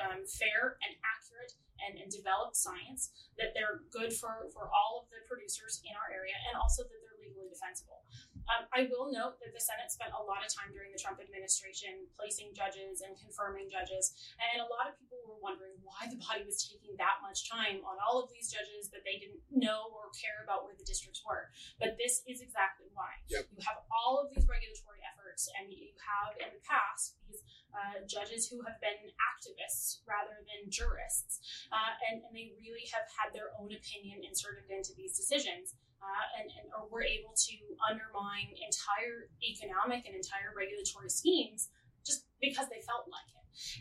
um, 0.00 0.24
fair 0.28 0.76
and 0.84 0.92
accurate 1.04 1.56
and, 1.84 1.98
and 2.00 2.08
science, 2.56 3.12
that 3.36 3.52
they're 3.52 3.84
good 3.92 4.12
for, 4.12 4.48
for 4.52 4.70
all 4.72 5.04
of 5.04 5.10
the 5.12 5.20
producers 5.28 5.82
in 5.84 5.92
our 5.96 6.08
area, 6.12 6.34
and 6.48 6.56
also 6.56 6.84
that 6.84 6.96
they're 7.02 7.20
legally 7.20 7.48
defensible. 7.52 8.04
Um, 8.46 8.70
I 8.70 8.86
will 8.86 9.10
note 9.10 9.42
that 9.42 9.50
the 9.50 9.62
Senate 9.62 9.90
spent 9.90 10.14
a 10.14 10.22
lot 10.22 10.46
of 10.46 10.50
time 10.50 10.70
during 10.70 10.94
the 10.94 11.00
Trump 11.00 11.18
administration 11.18 12.06
placing 12.14 12.54
judges 12.54 13.02
and 13.02 13.18
confirming 13.18 13.66
judges, 13.66 14.14
and 14.38 14.62
a 14.62 14.68
lot 14.70 14.86
of 14.86 14.94
people 14.98 15.18
were 15.26 15.38
wondering 15.42 15.74
why 15.82 16.06
the 16.06 16.18
body 16.18 16.46
was 16.46 16.62
taking 16.62 16.94
that 16.98 17.18
much 17.22 17.50
time 17.50 17.82
on 17.82 17.98
all 17.98 18.22
of 18.22 18.30
these 18.30 18.46
judges 18.50 18.86
that 18.94 19.02
they 19.02 19.18
didn't 19.18 19.42
know 19.50 19.90
or 19.90 20.14
care 20.14 20.46
about 20.46 20.62
where 20.62 20.78
the 20.78 20.86
districts 20.86 21.22
were. 21.26 21.50
But 21.82 21.98
this 21.98 22.22
is 22.30 22.38
exactly 22.38 22.86
why. 22.94 23.18
Yep. 23.26 23.50
You 23.50 23.60
have 23.66 23.82
all 23.90 24.22
of 24.22 24.30
these 24.30 24.46
regulatory 24.46 25.02
efforts, 25.02 25.50
and 25.58 25.74
you 25.74 25.90
have 25.98 26.38
in 26.38 26.54
the 26.54 26.62
past 26.62 27.18
these 27.26 27.42
uh, 27.74 28.06
judges 28.06 28.46
who 28.46 28.62
have 28.62 28.78
been 28.78 29.10
activists 29.18 30.00
rather 30.06 30.38
than 30.46 30.70
jurists, 30.70 31.42
uh, 31.74 31.98
and, 32.08 32.22
and 32.22 32.32
they 32.32 32.54
really 32.62 32.86
have 32.94 33.04
had 33.10 33.34
their 33.34 33.50
own 33.58 33.74
opinion 33.74 34.22
inserted 34.22 34.70
into 34.70 34.94
these 34.94 35.18
decisions 35.18 35.74
uh, 36.02 36.26
and, 36.40 36.48
and 36.60 36.66
or 36.76 36.86
were 36.88 37.04
able 37.04 37.32
to 37.34 37.56
undermine 37.84 38.52
entire 38.60 39.32
economic 39.42 40.04
and 40.06 40.14
entire 40.14 40.52
regulatory 40.52 41.10
schemes 41.10 41.72
just 42.04 42.28
because 42.40 42.68
they 42.68 42.82
felt 42.84 43.08
like 43.10 43.26
it. 43.32 43.36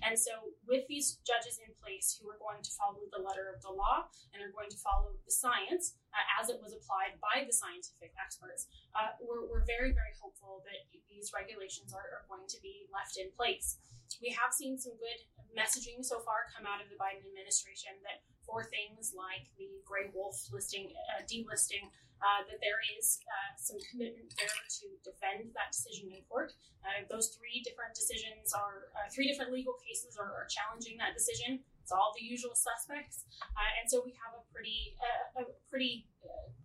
And 0.08 0.16
so, 0.16 0.56
with 0.64 0.88
these 0.88 1.20
judges 1.28 1.60
in 1.60 1.72
place 1.84 2.16
who 2.16 2.32
are 2.32 2.40
going 2.40 2.64
to 2.64 2.72
follow 2.80 3.04
the 3.12 3.20
letter 3.20 3.52
of 3.52 3.60
the 3.60 3.72
law 3.72 4.08
and 4.32 4.40
are 4.40 4.54
going 4.56 4.72
to 4.72 4.80
follow 4.80 5.12
the 5.28 5.34
science 5.36 6.00
uh, 6.16 6.24
as 6.40 6.48
it 6.48 6.64
was 6.64 6.72
applied 6.72 7.20
by 7.20 7.44
the 7.44 7.52
scientific 7.52 8.16
experts, 8.16 8.72
uh, 8.96 9.12
we're, 9.20 9.44
we're 9.52 9.68
very, 9.68 9.92
very 9.92 10.16
hopeful 10.16 10.64
that 10.64 10.80
these 11.12 11.36
regulations 11.36 11.92
are, 11.92 12.24
are 12.24 12.26
going 12.32 12.48
to 12.48 12.60
be 12.64 12.88
left 12.88 13.20
in 13.20 13.28
place. 13.36 13.80
We 14.24 14.32
have 14.32 14.56
seen 14.56 14.80
some 14.80 14.96
good 14.96 15.20
messaging 15.52 16.04
so 16.04 16.24
far 16.24 16.48
come 16.56 16.64
out 16.64 16.80
of 16.80 16.88
the 16.88 16.96
Biden 16.96 17.28
administration 17.28 18.00
that 18.08 18.24
for 18.46 18.64
things 18.64 19.14
like 19.18 19.50
the 19.58 19.70
gray 19.84 20.14
wolf 20.14 20.38
listing, 20.54 20.94
uh, 21.12 21.22
delisting, 21.26 21.90
uh, 22.24 22.42
that 22.48 22.58
there 22.64 22.80
is 22.96 23.20
uh, 23.28 23.52
some 23.60 23.78
commitment 23.92 24.32
there 24.40 24.48
to 24.48 24.88
defend 25.04 25.52
that 25.54 25.70
decision 25.76 26.10
in 26.10 26.24
court. 26.32 26.56
Uh, 26.82 27.04
those 27.12 27.36
three 27.36 27.60
different 27.66 27.92
decisions 27.94 28.56
are 28.56 28.94
uh, 28.96 29.10
three 29.12 29.28
different 29.28 29.52
legal 29.52 29.76
cases 29.84 30.16
are, 30.16 30.32
are, 30.32 30.48
challenging 30.48 30.96
that 30.98 31.14
decision. 31.14 31.60
It's 31.82 31.92
all 31.92 32.16
the 32.18 32.24
usual 32.24 32.56
suspects, 32.56 33.26
uh, 33.42 33.72
and 33.78 33.86
so 33.86 34.02
we 34.02 34.16
have 34.18 34.34
a 34.34 34.44
pretty 34.50 34.98
a 35.38 35.46
pretty 35.70 36.10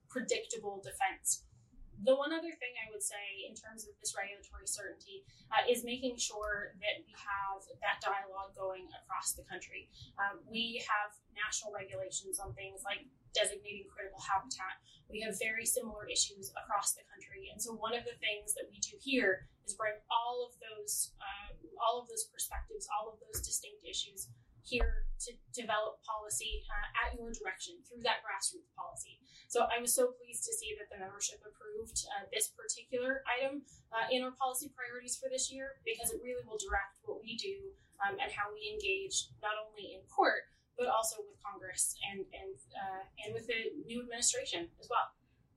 predictable 0.08 0.80
defense. 0.80 1.44
The 2.00 2.16
one 2.16 2.32
other 2.32 2.48
thing 2.56 2.72
I 2.80 2.88
would 2.88 3.04
say 3.04 3.44
in 3.44 3.52
terms 3.52 3.84
of 3.84 3.92
this 4.00 4.16
regulatory 4.16 4.64
certainty 4.64 5.24
uh, 5.52 5.68
is 5.68 5.84
making 5.84 6.16
sure 6.16 6.72
that 6.80 7.04
we 7.04 7.12
have 7.12 7.60
that 7.84 8.00
dialogue 8.00 8.56
going 8.56 8.88
across 9.04 9.36
the 9.36 9.44
country. 9.44 9.92
Um, 10.16 10.40
we 10.48 10.80
have 10.88 11.12
national 11.36 11.76
regulations 11.76 12.40
on 12.40 12.56
things 12.56 12.80
like 12.88 13.04
designating 13.36 13.84
critical 13.92 14.20
habitat. 14.20 14.80
We 15.12 15.20
have 15.28 15.36
very 15.36 15.68
similar 15.68 16.08
issues 16.08 16.48
across 16.56 16.96
the 16.96 17.04
country, 17.10 17.52
and 17.52 17.60
so 17.60 17.76
one 17.76 17.92
of 17.92 18.08
the 18.08 18.16
things 18.22 18.56
that 18.56 18.70
we 18.70 18.80
do 18.80 18.96
here 18.96 19.50
is 19.66 19.74
bring 19.76 19.98
all 20.08 20.46
of 20.46 20.56
those 20.62 21.12
uh, 21.20 21.52
all 21.76 22.00
of 22.00 22.08
those 22.08 22.24
perspectives, 22.32 22.88
all 22.88 23.12
of 23.12 23.20
those 23.20 23.42
distinct 23.44 23.84
issues 23.84 24.28
here 24.62 25.08
to 25.26 25.30
develop 25.52 26.00
policy 26.02 26.64
uh, 26.68 27.04
at 27.04 27.16
your 27.16 27.32
direction 27.32 27.76
through 27.84 28.00
that 28.04 28.24
grassroots 28.24 28.72
policy. 28.72 29.20
So 29.48 29.68
I 29.68 29.82
was 29.82 29.92
so 29.92 30.16
pleased 30.16 30.46
to 30.48 30.52
see 30.56 30.72
that 30.78 30.88
the 30.88 30.96
membership 30.96 31.44
approved 31.44 32.06
uh, 32.16 32.24
this 32.32 32.52
particular 32.54 33.20
item 33.28 33.66
uh, 33.92 34.08
in 34.08 34.24
our 34.24 34.32
policy 34.36 34.72
priorities 34.72 35.20
for 35.20 35.28
this 35.28 35.52
year 35.52 35.80
because 35.84 36.14
it 36.14 36.24
really 36.24 36.44
will 36.48 36.60
direct 36.60 37.02
what 37.04 37.20
we 37.20 37.36
do 37.36 37.74
um, 38.00 38.16
and 38.16 38.32
how 38.32 38.48
we 38.48 38.64
engage 38.72 39.28
not 39.44 39.58
only 39.60 39.92
in 39.92 40.00
court 40.08 40.48
but 40.80 40.88
also 40.88 41.16
with 41.28 41.36
Congress 41.44 41.94
and 42.10 42.24
and 42.32 42.56
uh, 42.72 43.04
and 43.26 43.34
with 43.34 43.46
the 43.46 43.76
new 43.84 44.00
administration 44.00 44.68
as 44.80 44.88
well. 44.88 45.12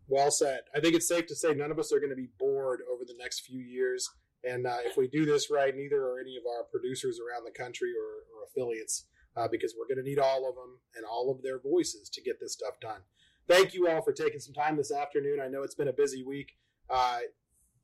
Well 0.07 0.31
said. 0.31 0.67
I 0.75 0.81
think 0.81 0.95
it's 0.95 1.07
safe 1.07 1.27
to 1.27 1.35
say 1.35 1.53
none 1.53 1.71
of 1.71 1.79
us 1.79 1.93
are 1.93 1.99
going 1.99 2.11
to 2.11 2.19
be 2.19 2.29
bored 2.37 2.81
over 2.91 3.05
the 3.07 3.15
next 3.17 3.47
few 3.47 3.59
years. 3.59 4.09
And 4.43 4.67
uh, 4.67 4.77
if 4.86 4.97
we 4.97 5.08
do 5.08 5.25
this 5.25 5.49
right, 5.49 5.75
neither 5.75 6.01
are 6.03 6.19
any 6.19 6.36
of 6.36 6.43
our 6.45 6.63
producers 6.63 7.19
around 7.19 7.45
the 7.45 7.58
country 7.58 7.91
or, 7.91 8.23
or 8.36 8.45
affiliates 8.47 9.06
uh, 9.38 9.47
because 9.49 9.73
we're 9.77 9.93
going 9.93 10.03
to 10.03 10.10
need 10.10 10.19
all 10.19 10.47
of 10.49 10.56
them 10.56 10.79
and 10.95 11.06
all 11.06 11.32
of 11.32 11.41
their 11.41 11.60
voices 11.60 12.10
to 12.10 12.21
get 12.21 12.39
this 12.39 12.53
stuff 12.53 12.79
done. 12.82 13.01
Thank 13.47 13.73
you 13.73 13.88
all 13.88 14.01
for 14.01 14.13
taking 14.13 14.39
some 14.39 14.53
time 14.53 14.77
this 14.77 14.91
afternoon. 14.91 15.39
I 15.41 15.47
know 15.47 15.63
it's 15.63 15.75
been 15.75 15.88
a 15.88 15.93
busy 15.93 16.23
week. 16.23 16.53
Uh, 16.89 17.19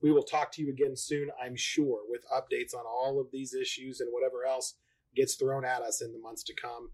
we 0.02 0.12
will 0.12 0.24
talk 0.24 0.52
to 0.54 0.62
you 0.62 0.70
again 0.70 0.96
soon, 0.96 1.30
I'm 1.44 1.56
sure, 1.56 2.00
with 2.08 2.22
updates 2.34 2.74
on 2.74 2.86
all 2.86 3.20
of 3.20 3.28
these 3.32 3.54
issues 3.54 4.00
and 4.00 4.10
whatever 4.14 4.46
else 4.46 4.76
gets 5.16 5.36
thrown 5.36 5.66
at 5.66 5.82
us 5.82 6.02
in 6.02 6.14
the 6.14 6.20
months 6.20 6.44
to 6.44 6.54
come. 6.54 6.92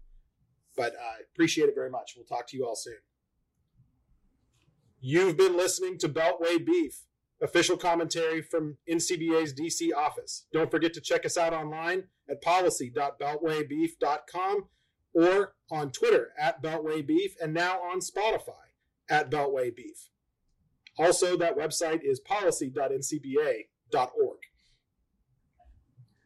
But 0.76 0.94
I 0.94 1.20
uh, 1.20 1.22
appreciate 1.32 1.68
it 1.68 1.74
very 1.74 1.90
much. 1.90 2.14
We'll 2.16 2.26
talk 2.26 2.48
to 2.48 2.56
you 2.56 2.66
all 2.66 2.76
soon. 2.76 2.98
You've 5.00 5.36
been 5.36 5.56
listening 5.56 5.98
to 5.98 6.08
Beltway 6.08 6.64
Beef, 6.64 7.02
official 7.42 7.76
commentary 7.76 8.40
from 8.42 8.78
NCBA's 8.88 9.52
DC 9.52 9.92
office. 9.94 10.46
Don't 10.52 10.70
forget 10.70 10.94
to 10.94 11.00
check 11.00 11.26
us 11.26 11.36
out 11.36 11.52
online 11.52 12.04
at 12.28 12.42
policy.beltwaybeef.com 12.42 14.64
or 15.12 15.54
on 15.70 15.90
Twitter 15.90 16.32
at 16.38 16.62
Beltway 16.62 17.06
Beef 17.06 17.34
and 17.40 17.54
now 17.54 17.80
on 17.80 18.00
Spotify 18.00 18.70
at 19.08 19.30
Beltway 19.30 19.72
Beef. 19.74 20.10
Also, 20.98 21.36
that 21.36 21.56
website 21.56 22.02
is 22.02 22.18
policy.ncba.org. 22.20 24.38